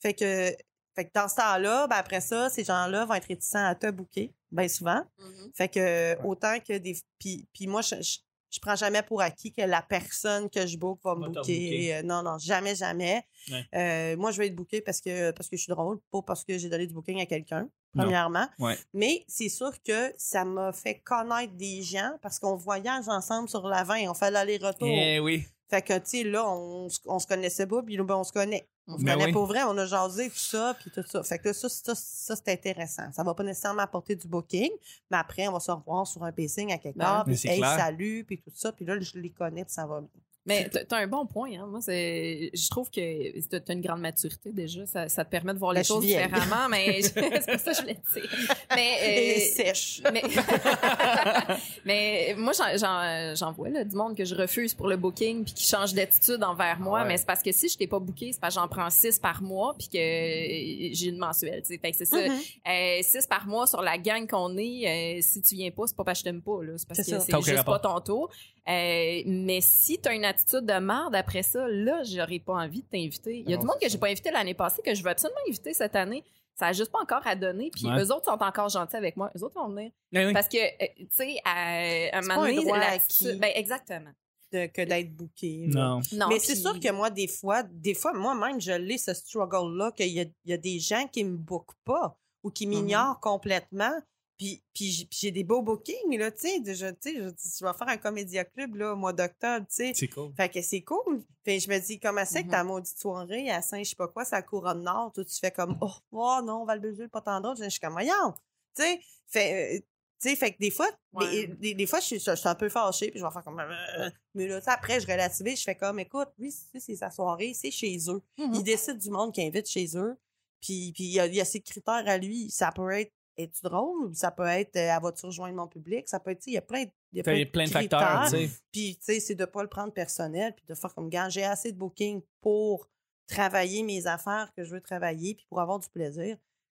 Fait 0.00 0.14
que, 0.14 0.54
fait 0.94 1.06
que 1.06 1.10
dans 1.14 1.28
ce 1.28 1.36
temps-là, 1.36 1.86
ben 1.88 1.96
après 1.96 2.20
ça, 2.20 2.48
ces 2.48 2.64
gens-là 2.64 3.04
vont 3.04 3.14
être 3.14 3.26
réticents 3.26 3.64
à 3.64 3.74
te 3.74 3.90
booker, 3.90 4.32
bien 4.52 4.68
souvent. 4.68 5.02
Mhm. 5.18 5.50
Fait 5.54 5.68
que 5.68 6.16
autant 6.24 6.58
que 6.60 6.78
des. 6.78 6.96
Puis, 7.18 7.48
puis 7.52 7.66
moi, 7.66 7.82
je, 7.82 7.96
je, 8.00 8.18
je 8.50 8.60
prends 8.60 8.76
jamais 8.76 9.02
pour 9.02 9.20
acquis 9.20 9.52
que 9.52 9.62
la 9.62 9.82
personne 9.82 10.48
que 10.48 10.64
je 10.64 10.78
book 10.78 11.00
va 11.02 11.16
me 11.16 11.28
booker. 11.28 11.96
Euh, 11.96 12.02
non, 12.02 12.22
non, 12.22 12.38
jamais, 12.38 12.76
jamais. 12.76 13.24
Ouais. 13.50 13.64
Euh, 13.74 14.16
moi, 14.16 14.30
je 14.30 14.38
vais 14.38 14.46
être 14.46 14.54
booké 14.54 14.80
parce 14.80 15.00
que, 15.00 15.32
parce 15.32 15.48
que 15.48 15.56
je 15.56 15.62
suis 15.62 15.72
drôle, 15.72 15.98
pas 16.12 16.22
parce 16.22 16.44
que 16.44 16.56
j'ai 16.56 16.68
donné 16.68 16.86
du 16.86 16.94
booking 16.94 17.20
à 17.20 17.26
quelqu'un, 17.26 17.68
premièrement. 17.92 18.46
Ouais. 18.60 18.78
Mais 18.92 19.24
c'est 19.26 19.48
sûr 19.48 19.72
que 19.82 20.12
ça 20.16 20.44
m'a 20.44 20.72
fait 20.72 21.00
connaître 21.00 21.54
des 21.54 21.82
gens 21.82 22.12
parce 22.22 22.38
qu'on 22.38 22.54
voyage 22.54 23.08
ensemble 23.08 23.48
sur 23.48 23.66
l'avant 23.66 23.94
et 23.94 24.08
on 24.08 24.14
fait 24.14 24.30
l'aller-retour. 24.30 24.86
Eh 24.88 25.18
oui. 25.18 25.44
Fait 25.68 25.82
que, 25.82 25.94
tu 25.94 26.02
sais, 26.04 26.22
là, 26.22 26.48
on, 26.48 26.86
on 27.06 27.18
se 27.18 27.26
connaissait 27.26 27.66
pas, 27.66 27.82
puis 27.82 27.96
là, 27.96 28.04
ben, 28.04 28.14
on 28.14 28.24
se 28.24 28.32
connaît. 28.32 28.68
On 28.86 28.98
se 28.98 29.04
Ben 29.04 29.14
connaît 29.14 29.26
oui. 29.26 29.32
pour 29.32 29.46
vrai, 29.46 29.62
on 29.62 29.76
a 29.78 29.86
jasé, 29.86 30.28
tout 30.28 30.36
ça, 30.36 30.76
puis 30.78 30.90
tout 30.90 31.02
ça. 31.06 31.22
Fait 31.22 31.38
que 31.38 31.52
ça, 31.52 31.68
ça, 31.68 31.94
ça 31.94 32.36
c'est 32.36 32.52
intéressant. 32.52 33.10
Ça 33.12 33.22
va 33.22 33.34
pas 33.34 33.42
nécessairement 33.42 33.82
apporter 33.82 34.14
du 34.14 34.28
booking, 34.28 34.70
mais 35.10 35.16
après, 35.16 35.48
on 35.48 35.52
va 35.52 35.60
se 35.60 35.70
revoir 35.70 36.06
sur 36.06 36.22
un 36.22 36.32
pacing 36.32 36.70
à 36.72 36.78
quelque 36.78 36.98
part, 36.98 37.26
mais 37.26 37.34
puis 37.34 37.48
hey, 37.48 37.58
clair. 37.58 37.78
salut, 37.78 38.24
puis 38.26 38.38
tout 38.38 38.52
ça. 38.54 38.72
Puis 38.72 38.84
là, 38.84 39.00
je 39.00 39.18
les 39.18 39.30
connais, 39.30 39.64
puis 39.64 39.72
ça 39.72 39.86
va 39.86 40.00
bien. 40.00 40.10
Mais 40.46 40.68
t'as 40.68 40.98
un 40.98 41.06
bon 41.06 41.24
point. 41.26 41.50
Hein. 41.58 41.66
Moi, 41.68 41.80
c'est, 41.80 42.50
je 42.52 42.68
trouve 42.68 42.90
que 42.90 43.40
t'as 43.58 43.72
une 43.72 43.80
grande 43.80 44.00
maturité 44.00 44.52
déjà. 44.52 44.84
Ça, 44.86 45.08
ça 45.08 45.24
te 45.24 45.30
permet 45.30 45.54
de 45.54 45.58
voir 45.58 45.72
Ben, 45.72 45.80
les 45.80 45.84
choses 45.84 46.02
différemment. 46.04 46.68
Mais 46.70 47.00
c'est 47.02 47.14
pour 47.14 47.32
ça 47.60 47.70
que 47.70 47.76
je 47.76 47.80
voulais 47.80 47.94
te 47.94 48.20
dire. 48.20 48.30
Mais, 48.74 48.98
Et 49.02 49.36
euh, 49.36 49.40
sèche. 49.54 50.02
mais, 50.12 50.22
mais 51.84 52.34
moi, 52.36 52.52
j'en- 52.52 52.76
j'en 52.76 53.34
j'en 53.34 53.52
vois 53.52 53.68
là, 53.70 53.84
du 53.84 53.96
monde 53.96 54.16
que 54.16 54.24
je 54.24 54.34
refuse 54.34 54.74
pour 54.74 54.88
le 54.88 54.96
booking 54.96 55.44
puis 55.44 55.54
qui 55.54 55.66
change 55.66 55.94
d'attitude 55.94 56.42
envers 56.42 56.78
moi. 56.80 57.02
Ouais. 57.02 57.08
Mais 57.08 57.16
c'est 57.16 57.26
parce 57.26 57.42
que 57.42 57.52
si 57.52 57.68
je 57.68 57.76
t'ai 57.78 57.86
pas 57.86 57.98
booké, 57.98 58.32
c'est 58.32 58.40
parce 58.40 58.54
que 58.54 58.60
j'en 58.60 58.68
prends 58.68 58.90
six 58.90 59.18
par 59.18 59.42
mois 59.42 59.74
puis 59.78 59.88
que 59.88 59.98
j'ai 59.98 61.06
une 61.08 61.18
mensuelle. 61.18 61.62
tu 61.62 61.74
sais. 61.74 61.78
Fait 61.78 61.90
que 61.90 61.96
c'est 61.96 62.04
ça. 62.04 62.20
Mhm. 62.20 62.38
Euh, 62.68 62.98
six 63.02 63.26
par 63.26 63.46
mois 63.46 63.66
sur 63.66 63.82
la 63.82 63.98
gang 63.98 64.26
qu'on 64.28 64.56
est. 64.58 65.18
euh, 65.18 65.20
si 65.22 65.42
tu 65.42 65.54
viens 65.54 65.70
pas, 65.70 65.86
c'est 65.86 65.96
pas 65.96 66.04
parce 66.04 66.18
que 66.22 66.28
je 66.28 66.30
t'aime 66.32 66.42
pas. 66.42 66.62
là. 66.62 66.72
C'est 66.76 66.88
parce 66.88 67.00
C'est 67.00 67.10
que 67.12 67.18
ça. 67.18 67.24
c'est 67.26 67.42
juste 67.42 67.56
rapport. 67.58 67.80
pas 67.80 67.88
ton 67.88 68.00
tour. 68.00 68.30
Euh, 68.68 69.22
mais 69.26 69.60
si 69.60 69.98
t'as 69.98 70.14
une 70.14 70.24
attitude 70.24 70.64
de 70.64 70.78
merde 70.78 71.14
après 71.14 71.42
ça, 71.42 71.66
là, 71.68 72.02
j'aurais 72.04 72.38
pas 72.38 72.54
envie 72.54 72.80
de 72.82 72.86
t'inviter. 72.86 73.40
Il 73.40 73.50
y 73.50 73.52
a 73.52 73.56
Non, 73.56 73.60
du 73.62 73.66
monde 73.66 73.76
que 73.80 73.88
j'ai 73.88 73.98
pas 73.98 74.08
invité 74.08 74.30
l'année 74.30 74.54
passée 74.54 74.80
que 74.82 74.94
je 74.94 75.02
veux 75.02 75.10
absolument 75.10 75.40
inviter 75.48 75.74
cette 75.74 75.94
année. 75.96 76.24
Ça 76.54 76.68
a 76.68 76.72
juste 76.72 76.90
pas 76.92 77.00
encore 77.00 77.26
à 77.26 77.34
donner. 77.36 77.70
Puis 77.70 77.84
Ouais. 77.86 78.00
eux 78.02 78.12
autres 78.12 78.24
sont 78.26 78.42
encore 78.42 78.68
gentils 78.68 78.96
avec 78.96 79.16
moi. 79.16 79.30
Eux 79.36 79.42
autres 79.42 79.54
vont 79.60 79.68
venir. 79.68 79.90
Oui. 80.12 80.32
Parce 80.32 80.48
que, 80.48 80.56
euh, 80.56 80.86
tu 80.98 81.06
sais, 81.10 81.36
à 81.44 82.16
un 82.16 82.20
moment 82.22 82.36
pas 82.36 82.46
un 82.48 82.54
donné. 82.54 83.38
Ben, 83.38 83.50
exactement. 83.54 84.10
de- 84.52 84.66
que 84.66 84.82
d'être 84.82 85.10
booké. 85.16 85.66
Non. 85.66 86.00
Non, 86.12 86.28
mais 86.28 86.38
c'est 86.38 86.54
sûr 86.54 86.78
que 86.78 86.92
moi, 86.92 87.10
des 87.10 87.26
fois, 87.26 87.64
des 87.64 87.92
fois, 87.92 88.12
moi-même, 88.12 88.60
je 88.60 88.70
l'ai, 88.70 88.98
ce 88.98 89.12
struggle-là, 89.12 89.90
qu'il 89.90 90.06
y 90.12 90.20
a, 90.20 90.26
il 90.44 90.50
y 90.50 90.52
a 90.52 90.56
des 90.56 90.78
gens 90.78 91.08
qui 91.08 91.24
me 91.24 91.36
bookent 91.36 91.74
pas 91.84 92.16
ou 92.44 92.50
qui 92.50 92.68
m'ignorent 92.68 93.18
complètement. 93.18 93.90
Puis, 94.36 94.62
puis 94.74 95.06
puis 95.08 95.18
j'ai 95.20 95.30
des 95.30 95.44
beaux 95.44 95.62
bookings, 95.62 96.18
là, 96.18 96.30
tu 96.32 96.40
sais. 96.48 96.74
Je, 96.74 96.86
tu 96.90 96.96
sais, 97.00 97.14
je, 97.14 97.28
je 97.58 97.64
vais 97.64 97.72
faire 97.72 97.88
un 97.88 97.96
comédia 97.96 98.44
club, 98.44 98.74
là, 98.74 98.92
au 98.92 98.96
mois 98.96 99.12
d'octobre, 99.12 99.64
tu 99.68 99.74
sais. 99.76 99.92
C'est 99.94 100.08
cool. 100.08 100.32
Fait 100.36 100.48
que 100.48 100.60
c'est 100.60 100.82
cool. 100.82 101.22
Fait 101.44 101.58
que 101.58 101.62
je 101.64 101.68
me 101.70 101.78
dis, 101.78 102.00
comment 102.00 102.24
c'est 102.24 102.40
que 102.42 102.46
Mhm. 102.46 102.50
ta 102.50 102.64
maudite 102.64 102.98
soirée 102.98 103.50
à 103.50 103.62
Saint, 103.62 103.82
je 103.82 103.90
sais 103.90 103.96
pas 103.96 104.08
quoi, 104.08 104.24
c'est 104.24 104.34
à 104.36 104.42
Couronne 104.42 104.82
Nord, 104.82 105.12
toi, 105.12 105.24
tu 105.24 105.38
fais 105.38 105.50
comme, 105.52 105.78
oh, 105.80 105.90
oh 106.12 106.40
non, 106.44 106.64
Val-Bézule, 106.64 107.08
pas 107.10 107.20
tant 107.20 107.40
d'autres. 107.40 107.62
Je 107.62 107.68
suis 107.70 107.80
comme, 107.80 107.92
voyons. 107.92 108.32
Tu 108.76 108.82
sais, 108.82 109.00
fait, 109.28 109.76
euh, 109.76 109.80
tu 110.20 110.30
sais, 110.30 110.36
fait 110.36 110.52
que 110.52 110.58
des 110.58 110.70
fois, 110.70 110.88
Ouais. 111.12 111.30
des, 111.30 111.46
des, 111.46 111.74
des 111.74 111.86
fois, 111.86 112.00
je 112.00 112.06
suis, 112.06 112.18
je 112.18 112.34
suis 112.34 112.48
un 112.48 112.54
peu 112.56 112.68
fâchée, 112.68 113.10
puis 113.12 113.20
je 113.20 113.24
vais 113.24 113.30
faire 113.30 113.44
comme, 113.44 113.60
euh, 113.60 114.10
mais 114.34 114.48
là, 114.48 114.58
tu 114.58 114.64
sais, 114.64 114.70
après, 114.72 114.98
je 115.00 115.06
relativise, 115.06 115.58
je 115.60 115.62
fais 115.64 115.76
comme, 115.76 116.00
écoute, 116.00 116.30
lui, 116.38 116.50
c'est 116.50 116.80
c'est 116.80 116.96
sa 116.96 117.10
soirée, 117.12 117.52
c'est 117.54 117.70
chez 117.70 117.96
eux. 118.08 118.20
Mhm. 118.38 118.54
Il 118.54 118.62
décide 118.64 118.98
du 118.98 119.10
monde 119.10 119.32
qui 119.32 119.42
invite 119.42 119.68
chez 119.68 119.86
eux. 119.96 120.16
Puis, 120.60 120.92
puis 120.94 121.04
il 121.04 121.12
y 121.12 121.20
a, 121.20 121.26
il 121.26 121.34
y 121.34 121.40
a 121.42 121.44
ses 121.44 121.60
critères 121.60 122.02
à 122.08 122.16
lui. 122.16 122.50
Ça 122.50 122.72
peut 122.72 122.90
être, 122.90 123.12
es-tu 123.36 123.62
drôle? 123.62 124.14
Ça 124.14 124.30
peut 124.30 124.46
être, 124.46 124.76
euh, 124.76 124.94
elle 124.96 125.02
va-tu 125.02 125.26
rejoindre 125.26 125.54
mon 125.56 125.66
public? 125.66 126.08
Ça 126.08 126.20
peut 126.20 126.30
être, 126.30 126.38
tu 126.38 126.44
sais, 126.44 126.50
il 126.52 126.54
y 126.54 126.58
a 126.58 126.62
plein, 126.62 126.84
de- 126.84 126.90
il 127.12 127.18
y 127.18 127.20
a 127.20 127.46
plein 127.46 127.64
de 127.64 127.70
facteurs, 127.70 128.24
tu 128.24 128.30
sais. 128.30 128.50
puis, 128.72 128.96
tu 128.96 129.04
sais, 129.04 129.20
c'est 129.20 129.34
de 129.34 129.44
pas 129.44 129.62
le 129.62 129.68
prendre 129.68 129.92
personnel, 129.92 130.52
puis 130.54 130.64
de 130.68 130.74
faire 130.74 130.94
comme, 130.94 131.08
gars, 131.08 131.28
j'ai 131.28 131.44
assez 131.44 131.72
de 131.72 131.78
booking 131.78 132.22
pour 132.40 132.88
travailler 133.26 133.82
mes 133.82 134.06
affaires 134.06 134.50
que 134.56 134.64
je 134.64 134.70
veux 134.74 134.80
travailler, 134.80 135.34
puis 135.34 135.46
pour 135.48 135.60
avoir 135.60 135.78
du 135.78 135.88
plaisir. 135.88 136.36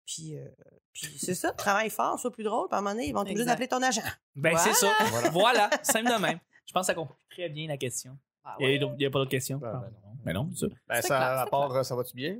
Puis, 0.06 0.36
euh, 0.36 0.46
puis 0.92 1.16
c'est 1.18 1.34
ça, 1.34 1.52
travaille 1.52 1.88
fort, 1.90 2.18
sois 2.20 2.30
plus 2.30 2.44
drôle, 2.44 2.68
puis 2.68 2.74
à 2.76 2.78
un 2.78 2.82
moment 2.82 2.94
donné, 2.94 3.08
ils 3.08 3.12
vont 3.14 3.22
être 3.22 3.30
obligés 3.30 3.46
d'appeler 3.46 3.68
ton 3.68 3.82
agent. 3.82 4.02
Ben, 4.36 4.56
c'est 4.58 4.74
ça. 4.74 4.92
Voilà. 5.10 5.30
Voilà, 5.32 5.70
simple 5.82 6.10
de 6.10 6.20
même. 6.20 6.38
Je 6.66 6.72
pense 6.72 6.82
que 6.82 6.86
ça 6.86 6.94
conclut 6.94 7.16
très 7.30 7.48
bien 7.48 7.66
la 7.68 7.76
question. 7.76 8.16
Ah 8.44 8.56
Il 8.60 8.78
n'y 8.98 9.06
a, 9.06 9.10
pas 9.10 9.18
d'autres 9.18 9.30
questions? 9.30 9.56
Ben, 9.58 9.72
Ah, 9.74 9.80
ben 9.80 9.90
non. 10.02 10.14
Ben 10.24 10.32
non, 10.34 10.50
ça. 10.54 10.66
Ben, 10.86 11.00
ça, 11.02 11.08
clair, 11.08 11.38
à 11.38 11.46
part, 11.46 11.74
euh, 11.74 11.82
ça 11.82 11.94
va-tu 11.96 12.14
bien? 12.14 12.38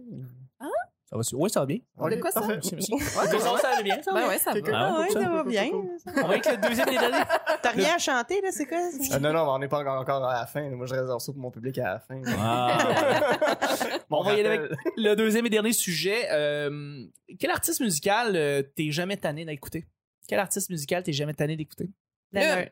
Ça 1.23 1.37
va, 1.37 1.43
oui, 1.43 1.51
ça 1.51 1.61
va 1.61 1.67
bien. 1.67 1.79
De 1.79 2.17
quoi 2.21 2.31
ça? 2.33 2.41
parfait. 2.41 2.55
Merci, 2.55 2.75
merci. 2.75 2.93
Ouais, 2.95 3.01
ça 3.03 3.71
va 3.77 3.83
bien, 3.83 4.03
ça 4.03 4.13
va 4.13 4.21
Ben 4.21 4.27
bien. 4.27 4.29
ouais, 4.29 4.39
ça 4.39 4.53
va. 4.53 4.59
Ah, 4.73 4.95
Ah 4.97 5.01
ouais, 5.01 5.11
ça, 5.11 5.21
va 5.21 5.45
bien. 5.45 5.71
On 5.73 6.21
va 6.23 6.29
avec 6.29 6.45
le 6.47 6.69
deuxième 6.69 6.87
des 6.87 6.99
derniers. 6.99 7.25
T'as 7.63 7.71
rien 7.71 7.95
à 7.95 7.99
chanter, 7.99 8.41
là, 8.41 8.49
c'est 8.51 8.67
quoi? 8.67 8.79
Ah, 9.13 9.19
non, 9.21 9.33
non, 9.33 9.45
mais 9.45 9.51
on 9.53 9.59
n'est 9.61 9.69
pas 9.69 9.81
encore, 9.81 10.01
encore 10.01 10.25
à 10.29 10.41
la 10.41 10.47
fin. 10.47 10.69
Moi, 10.71 10.87
je 10.87 10.95
réserve 10.95 11.21
ça 11.21 11.33
pour 11.33 11.41
mon 11.41 11.51
public 11.53 11.79
à 11.79 11.85
la 11.95 12.01
fin. 12.01 12.21
Ah. 12.39 12.79
Bon, 14.11 14.19
On 14.21 14.23
va 14.25 14.35
y 14.35 14.41
aller 14.41 14.49
avec 14.49 14.71
le 14.97 15.15
deuxième 15.15 15.47
et 15.47 15.51
dernier 15.51 15.73
sujet. 15.73 16.29
Euh, 16.33 17.05
quel 17.39 17.51
artiste 17.51 17.81
musical 17.81 18.35
euh, 18.37 18.63
t'es 18.77 18.91
jamais 18.91 19.17
tanné 19.17 19.45
d'écouter? 19.45 19.87
Quel 20.29 20.39
artiste 20.41 20.71
musical 20.71 21.03
t'es 21.03 21.13
jamais 21.13 21.35
tanné 21.35 21.57
d'écouter? 21.57 21.91
Leonard, 22.33 22.65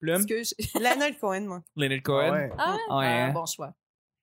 Plume? 0.00 0.16
Excuse. 0.16 0.54
Leonard 0.74 1.18
Cohen, 1.20 1.40
moi. 1.46 1.62
Leonard 1.76 2.02
Cohen? 2.02 2.30
Ouais. 2.32 2.50
Ah, 2.58 2.72
Ouais, 2.74 2.78
ah, 2.90 2.98
hein. 3.26 3.32
bon 3.32 3.46
choix. 3.46 3.72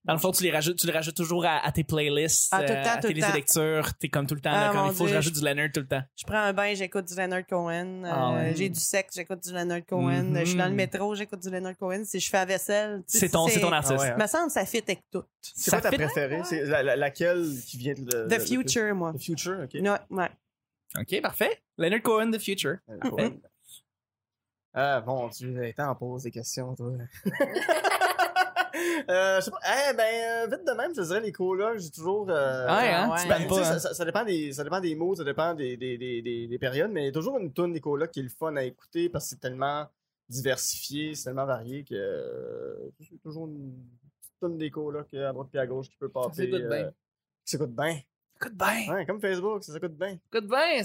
Dans 0.06 0.12
le 0.14 0.20
fond, 0.20 0.32
tu 0.32 0.44
les 0.44 0.52
rajoutes, 0.52 0.78
tu 0.78 0.86
les 0.86 0.92
rajoutes 0.92 1.16
toujours 1.16 1.46
à, 1.46 1.66
à 1.66 1.72
tes 1.72 1.86
playlists, 1.86 2.50
Ah, 2.52 2.58
tout 2.62 2.74
le 2.74 2.78
euh, 2.78 2.84
temps, 2.84 2.90
à 2.90 2.98
tout 2.98 3.08
tes 3.08 3.14
le 3.14 3.22
temps. 3.22 3.34
lecture. 3.34 3.94
T'es 3.98 4.10
comme 4.10 4.28
tout 4.28 4.36
le 4.36 4.42
temps, 4.42 4.52
là, 4.52 4.68
Ah, 4.68 4.72
comme 4.74 4.82
mon 4.82 4.92
il 4.92 4.94
faut 4.96 5.04
que 5.06 5.10
je 5.10 5.12
Dieu. 5.12 5.16
rajoute 5.16 5.34
du 5.36 5.40
Leonard 5.46 5.70
tout 5.74 5.80
le 5.80 5.88
temps. 5.88 6.02
Je 6.18 6.26
prends 6.26 6.38
un 6.40 6.52
bain, 6.52 6.74
j'écoute 6.76 7.08
du 7.08 7.16
Leonard 7.16 7.46
Cohen. 7.48 8.04
Ah 8.06 8.32
Euh, 8.32 8.36
ouais. 8.36 8.54
J'ai 8.58 8.68
du 8.68 8.80
sexe, 8.82 9.16
j'écoute 9.16 9.42
du 9.42 9.54
Leonard 9.54 9.86
Cohen. 9.88 10.24
Mhm. 10.24 10.40
Je 10.40 10.46
suis 10.46 10.56
dans 10.58 10.66
le 10.68 10.74
métro, 10.74 11.16
j'écoute 11.16 11.40
du 11.42 11.50
Leonard 11.50 11.78
Cohen. 11.78 12.04
Si 12.04 12.20
je 12.20 12.30
fais 12.30 12.36
la 12.38 12.46
vaisselle. 12.46 13.04
tu 13.10 13.14
sais, 13.14 13.20
C'est 13.20 13.30
ton, 13.30 13.48
c'est 13.48 13.62
ton 13.62 13.72
artiste. 13.72 13.94
Ah 13.98 14.02
ouais, 14.02 14.10
hein. 14.10 14.18
Me 14.20 14.28
semble 14.28 14.48
que 14.48 14.54
ça 14.54 14.66
fit 14.66 14.80
avec 14.86 15.04
tout. 15.10 15.24
C'est 15.42 15.70
Ça 15.72 15.80
quoi 15.80 15.90
ta 15.90 15.98
fait- 15.98 16.04
préférée? 16.04 16.42
C'est 16.44 16.66
la- 16.66 16.84
la- 16.84 16.96
laquelle 16.98 17.46
qui 17.66 17.78
vient 17.78 17.94
de. 17.94 18.02
le- 18.02 18.28
The 18.28 18.40
le- 18.40 18.46
Future, 18.46 18.94
moi. 18.96 19.14
The 19.14 19.22
Future, 19.24 19.60
ok. 19.64 19.74
Ouais, 19.76 19.90
ouais. 20.10 20.30
OK, 21.00 21.22
parfait. 21.22 21.62
Leonard 21.78 22.02
Cohen, 22.02 22.30
The 22.32 22.40
Future. 22.40 22.76
Ah, 24.74 25.00
bon, 25.02 25.30
tu 25.30 25.66
étais 25.66 25.82
en 25.82 25.96
pause 25.96 26.24
des 26.24 26.32
questions, 26.32 26.76
toi. 26.76 26.92
euh, 29.10 29.40
je 29.40 29.46
sais 29.46 29.52
pas. 29.52 29.60
Eh 29.92 29.94
ben, 29.96 30.04
euh, 30.04 30.56
vite 30.56 30.66
de 30.68 30.72
même, 30.74 30.94
je 30.96 31.02
dirais 31.02 31.22
les 31.22 31.32
colocs, 31.32 31.80
j'ai 31.80 31.90
toujours. 31.92 32.30
Euh, 32.30 32.66
Ouais, 32.68 32.90
hein? 32.94 33.10
ouais. 33.12 33.22
Tu 33.22 33.28
Ben, 33.28 33.48
pas, 33.48 33.60
hein? 33.60 33.64
ça, 33.64 33.80
ça- 33.80 33.94
ça 33.94 34.06
dépend 34.06 34.24
des, 34.24 34.52
ça 34.54 34.64
dépend 34.64 34.80
des 34.80 34.96
mots, 34.96 35.16
ça 35.16 35.24
dépend 35.24 35.54
des, 35.54 35.78
des, 35.78 35.98
des, 35.98 36.22
des, 36.22 36.48
des 36.48 36.60
périodes, 36.60 36.92
mais 36.92 37.04
il 37.04 37.06
y 37.06 37.10
a 37.10 37.12
toujours 37.12 37.38
une 37.38 37.52
tonne 37.54 37.74
des 37.74 37.82
colocs 37.82 38.12
qui 38.12 38.20
est 38.20 38.24
le 38.24 38.30
fun 38.30 38.56
à 38.56 38.64
écouter 38.64 39.10
parce 39.10 39.26
que 39.26 39.30
c'est 39.32 39.40
tellement 39.40 39.88
diversifié, 40.30 41.16
c'est 41.16 41.26
tellement 41.26 41.46
varié 41.46 41.84
que 41.84 41.94
euh, 41.96 42.90
c'est 43.00 43.22
toujours 43.22 43.48
une 43.48 43.74
petite 44.20 44.34
tonne 44.40 44.58
des 44.58 44.72
colocs 44.72 45.14
à 45.14 45.32
droite 45.34 45.50
et 45.54 45.60
à 45.60 45.68
gauche 45.68 45.90
qui 45.90 45.98
peut 45.98 46.10
popper. 46.10 46.36
s'écoute 46.36 46.62
bien. 46.68 46.72
euh, 46.86 46.92
qui 47.46 47.52
s'écoute 47.52 47.72
bien. 47.76 48.00
Écoute 48.38 48.54
bien. 48.56 48.94
Ouais, 48.94 49.06
comme 49.06 49.22
Facebook, 49.22 49.64
ça 49.64 49.74
s'écoute 49.74 49.96
bien. 49.98 50.18
Écoute 50.32 50.48
bien. 50.48 50.82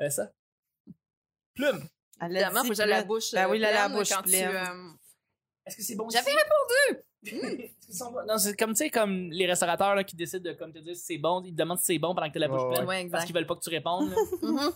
Euh, 0.00 0.10
ça. 0.10 0.30
Plume. 1.54 1.80
Elle 2.22 2.32
l'a 2.32 2.40
Évidemment, 2.40 2.62
faut 2.64 2.68
que 2.70 2.74
j'ai 2.74 2.82
puis 2.82 2.90
la 2.90 3.02
bouche. 3.04 3.32
Ben 3.32 3.48
oui, 3.50 3.58
la 3.58 3.68
pleine 3.70 3.92
bouche 3.92 4.08
quand 4.10 4.22
tu, 4.22 4.28
pleine. 4.30 4.94
Est-ce 5.66 5.76
que 5.76 5.82
c'est 5.82 5.96
bon 5.96 6.08
J'avais 6.10 6.30
répondu. 6.30 7.04
non, 8.28 8.38
c'est 8.38 8.56
comme, 8.56 8.70
tu 8.70 8.76
sais, 8.76 8.90
comme 8.90 9.30
les 9.30 9.46
restaurateurs 9.46 9.94
là, 9.94 10.04
qui 10.04 10.16
décident 10.16 10.50
de 10.50 10.56
comme 10.56 10.72
te 10.72 10.78
dire 10.78 10.96
si 10.96 11.02
c'est 11.04 11.18
bon, 11.18 11.42
ils 11.44 11.52
te 11.52 11.56
demandent 11.58 11.78
si 11.78 11.84
c'est 11.86 11.98
bon 11.98 12.14
pendant 12.14 12.28
que 12.28 12.32
t'as 12.34 12.40
la 12.40 12.48
bouche 12.48 12.68
pleine. 12.74 12.86
Ouais, 12.86 13.08
Parce 13.10 13.24
qu'ils 13.26 13.34
veulent 13.34 13.46
pas 13.46 13.56
que 13.56 13.60
tu 13.62 13.70
répondes. 13.70 14.10
là. 14.10 14.16
Mhm. 14.42 14.70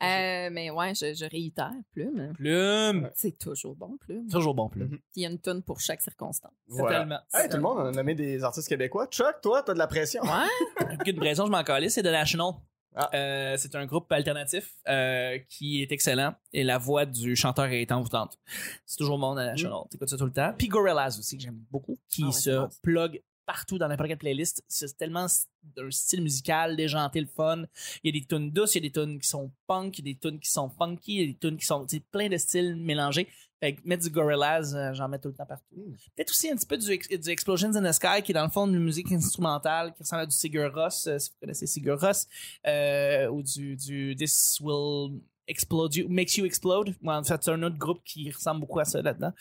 Euh, 0.00 0.48
mais 0.52 0.70
ouais, 0.70 0.94
je, 0.94 1.12
je 1.12 1.24
réitère, 1.28 1.72
Plume. 1.92 2.32
Plume. 2.34 3.10
C'est 3.16 3.36
toujours 3.36 3.74
bon, 3.74 3.96
Plume. 3.98 4.28
Toujours 4.28 4.54
bon, 4.54 4.68
Plume. 4.68 4.90
Mhm. 4.90 4.98
Il 5.16 5.22
y 5.24 5.26
a 5.26 5.28
une 5.28 5.40
tonne 5.40 5.60
pour 5.60 5.80
chaque 5.80 6.00
circonstance. 6.00 6.52
Voilà. 6.68 6.98
Totalement. 7.00 7.18
Hey, 7.34 7.48
tout 7.48 7.56
le 7.56 7.62
monde 7.64 7.80
a 7.84 7.90
nommé 7.90 8.14
des 8.14 8.44
artistes 8.44 8.68
québécois. 8.68 9.08
Chuck, 9.08 9.40
toi, 9.42 9.64
t'as 9.64 9.72
de 9.74 9.78
la 9.78 9.88
pression. 9.88 10.22
Ouais. 10.22 10.86
Aucune 11.00 11.18
raison, 11.20 11.46
je 11.46 11.50
m'en 11.50 11.64
calais, 11.64 11.88
c'est 11.88 12.02
The 12.02 12.12
National. 12.12 12.52
Ah. 12.94 13.10
Euh, 13.14 13.56
c'est 13.58 13.74
un 13.76 13.86
groupe 13.86 14.10
alternatif 14.10 14.74
euh, 14.88 15.38
qui 15.48 15.82
est 15.82 15.92
excellent 15.92 16.34
et 16.52 16.64
la 16.64 16.78
voix 16.78 17.06
du 17.06 17.36
chanteur 17.36 17.66
est 17.66 17.92
envoûtante. 17.92 18.38
C'est 18.86 18.96
toujours 18.96 19.18
The 19.18 19.36
National. 19.36 19.80
T'écoutes 19.90 20.08
ça 20.08 20.16
tout 20.16 20.24
le 20.24 20.32
temps. 20.32 20.54
Puis 20.56 20.68
Gorillaz 20.68 21.18
aussi, 21.18 21.36
que 21.36 21.42
j'aime 21.42 21.62
beaucoup, 21.70 21.98
qui 22.08 22.22
Ah 22.24 22.26
ouais, 22.26 22.32
se 22.32 22.80
plug 22.82 23.22
partout 23.48 23.78
dans 23.78 23.88
n'importe 23.88 24.10
quelle 24.10 24.18
playlist. 24.18 24.62
C'est 24.68 24.94
tellement 24.98 25.24
un 25.24 25.90
style 25.90 26.22
musical 26.22 26.76
déjanté, 26.76 27.18
le 27.18 27.26
fun. 27.26 27.64
Il 28.04 28.14
y 28.14 28.16
a 28.16 28.20
des 28.20 28.26
tunes 28.26 28.50
douces, 28.50 28.74
il 28.74 28.84
y 28.84 28.86
a 28.86 28.90
des 28.90 28.92
tunes 28.92 29.18
qui 29.18 29.26
sont 29.26 29.50
punk, 29.66 29.98
il 29.98 30.06
y 30.06 30.10
a 30.10 30.12
des 30.12 30.18
tunes 30.20 30.38
qui 30.38 30.50
sont 30.50 30.68
funky, 30.68 31.14
il 31.14 31.20
y 31.20 31.24
a 31.24 31.26
des 31.28 31.38
tunes 31.38 31.56
qui 31.56 31.64
sont 31.64 31.86
plein 32.12 32.28
de 32.28 32.36
styles 32.36 32.76
mélangés. 32.76 33.26
Fait 33.58 33.74
que 33.74 33.80
mettre 33.86 34.04
du 34.04 34.10
Gorillaz, 34.10 34.74
euh, 34.74 34.92
j'en 34.92 35.08
mets 35.08 35.18
tout 35.18 35.28
le 35.28 35.34
temps 35.34 35.46
partout. 35.46 35.64
Mm. 35.74 35.94
Peut-être 36.14 36.30
aussi 36.30 36.50
un 36.50 36.56
petit 36.56 36.66
peu 36.66 36.76
du, 36.76 36.98
du 37.18 37.30
Explosions 37.30 37.74
in 37.74 37.90
the 37.90 37.92
Sky, 37.92 38.22
qui 38.22 38.32
est 38.32 38.34
dans 38.34 38.44
le 38.44 38.50
fond 38.50 38.66
de 38.66 38.78
musique 38.78 39.10
instrumentale, 39.10 39.94
qui 39.94 40.02
ressemble 40.02 40.22
à 40.22 40.26
du 40.26 40.36
Sigur 40.36 40.72
Rós, 40.72 41.08
euh, 41.08 41.18
si 41.18 41.30
vous 41.30 41.36
connaissez 41.40 41.66
Sigur 41.66 41.98
Rós, 41.98 42.26
euh, 42.66 43.28
ou 43.28 43.42
du, 43.42 43.76
du 43.76 44.14
This 44.14 44.58
Will 44.60 45.20
Explode 45.48 45.94
You, 45.96 46.06
Makes 46.08 46.36
You 46.36 46.44
Explode. 46.44 46.94
Ouais, 47.02 47.14
en 47.14 47.24
fait, 47.24 47.42
c'est 47.42 47.50
un 47.50 47.62
autre 47.62 47.78
groupe 47.78 48.04
qui 48.04 48.30
ressemble 48.30 48.60
beaucoup 48.60 48.78
à 48.78 48.84
ça 48.84 49.00
là-dedans. 49.02 49.32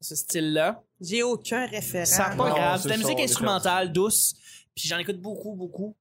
Ce 0.00 0.14
style-là. 0.14 0.82
J'ai 1.00 1.22
aucun 1.22 1.66
référent. 1.66 2.04
C'est 2.06 2.18
pas 2.18 2.34
Non, 2.36 2.54
grave. 2.54 2.80
c'est 2.80 2.88
de 2.88 2.92
la 2.92 2.98
musique 2.98 3.20
instrumentale, 3.20 3.92
douce. 3.92 4.34
Puis 4.74 4.88
j'en 4.88 4.98
écoute 4.98 5.20
beaucoup, 5.20 5.54
beaucoup. 5.54 5.96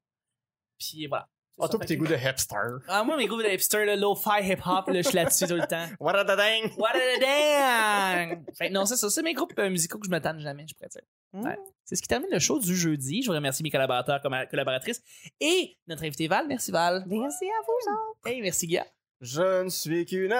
Puis 0.77 1.07
voilà. 1.07 1.27
Ah, 1.59 1.67
toi, 1.67 1.79
tes 1.83 1.97
goûts 1.97 2.05
de 2.05 2.15
hipster. 2.15 2.55
Ah, 2.87 3.03
moi, 3.03 3.17
mes 3.17 3.25
groupes 3.25 3.41
de 3.41 3.49
hipster, 3.49 3.83
là, 3.83 3.95
lo-fi 3.95 4.43
hip-hop, 4.43 4.89
là, 4.89 5.01
je 5.01 5.07
suis 5.07 5.15
là-dessus 5.15 5.47
tout 5.47 5.55
le 5.55 5.65
temps. 5.65 5.87
What 5.99 6.13
a 6.15 6.23
da 6.23 6.35
dang! 6.35 6.71
What 6.77 6.91
a 6.93 7.19
dang! 7.19 8.43
Fait 8.55 8.67
que 8.67 8.73
non, 8.73 8.85
c'est 8.85 8.95
ça. 8.95 9.09
C'est 9.09 9.23
mes 9.23 9.33
groupes 9.33 9.57
euh, 9.57 9.67
musicaux 9.67 9.97
que 9.97 10.05
je 10.05 10.11
me 10.11 10.19
tanne 10.19 10.39
jamais, 10.39 10.67
je 10.69 10.75
pourrais 10.75 10.89
dire. 10.89 11.01
Mm. 11.33 11.43
Ouais. 11.45 11.57
C'est 11.83 11.95
ce 11.95 12.01
qui 12.03 12.07
termine 12.07 12.29
le 12.31 12.37
show 12.37 12.59
du 12.59 12.75
jeudi. 12.75 13.23
Je 13.23 13.27
vous 13.29 13.33
remercie 13.33 13.63
mes 13.63 13.71
collaborateurs, 13.71 14.21
comme 14.21 14.35
collaboratrices 14.51 15.01
et 15.39 15.75
notre 15.87 16.03
invité 16.03 16.27
Val. 16.27 16.45
Merci 16.47 16.69
Val. 16.69 17.03
Merci 17.07 17.45
à 17.45 17.61
vous, 17.65 17.91
Jean. 18.23 18.29
Hey, 18.29 18.41
merci 18.41 18.67
Guy. 18.67 18.79
Je 19.19 19.63
ne 19.63 19.69
suis 19.69 20.05
qu'une 20.05 20.35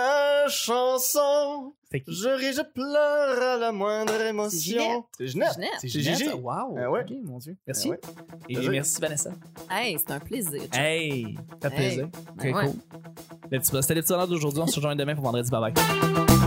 chanson. 0.50 1.74
Je 1.92 2.30
ris, 2.30 2.54
je 2.54 2.62
pleure 2.62 3.42
à 3.42 3.58
la 3.58 3.72
moindre 3.72 4.22
émotion. 4.22 5.06
C'est 5.18 5.28
Ginette. 5.28 5.58
C'est 5.80 5.88
Ginette, 5.88 6.18
Gigi. 6.18 6.30
Wow. 6.30 6.78
Ah 6.78 6.92
ouais. 6.92 7.02
Ok, 7.02 7.18
mon 7.24 7.38
Dieu. 7.40 7.58
Merci. 7.66 7.92
Ah 7.92 7.92
ouais. 7.92 8.00
Et 8.50 8.70
merci 8.70 9.02
Vanessa. 9.02 9.32
Hey, 9.72 9.98
c'est 9.98 10.12
un 10.12 10.20
plaisir. 10.20 10.62
Hey, 10.74 11.38
ça 11.62 11.70
fait 11.72 11.76
plaisir. 11.76 12.10
Ben 12.36 12.38
Très 12.38 12.52
cool. 12.52 13.82
C'était 13.82 13.96
le 13.96 14.02
petit 14.02 14.14
bonheur 14.14 14.28
d'aujourd'hui. 14.28 14.62
On 14.62 14.68
se 14.68 14.76
rejoint 14.76 14.96
demain 14.96 15.16
pour 15.16 15.24
vendredi. 15.24 15.50
Bye 15.50 15.74
bye. 15.74 16.47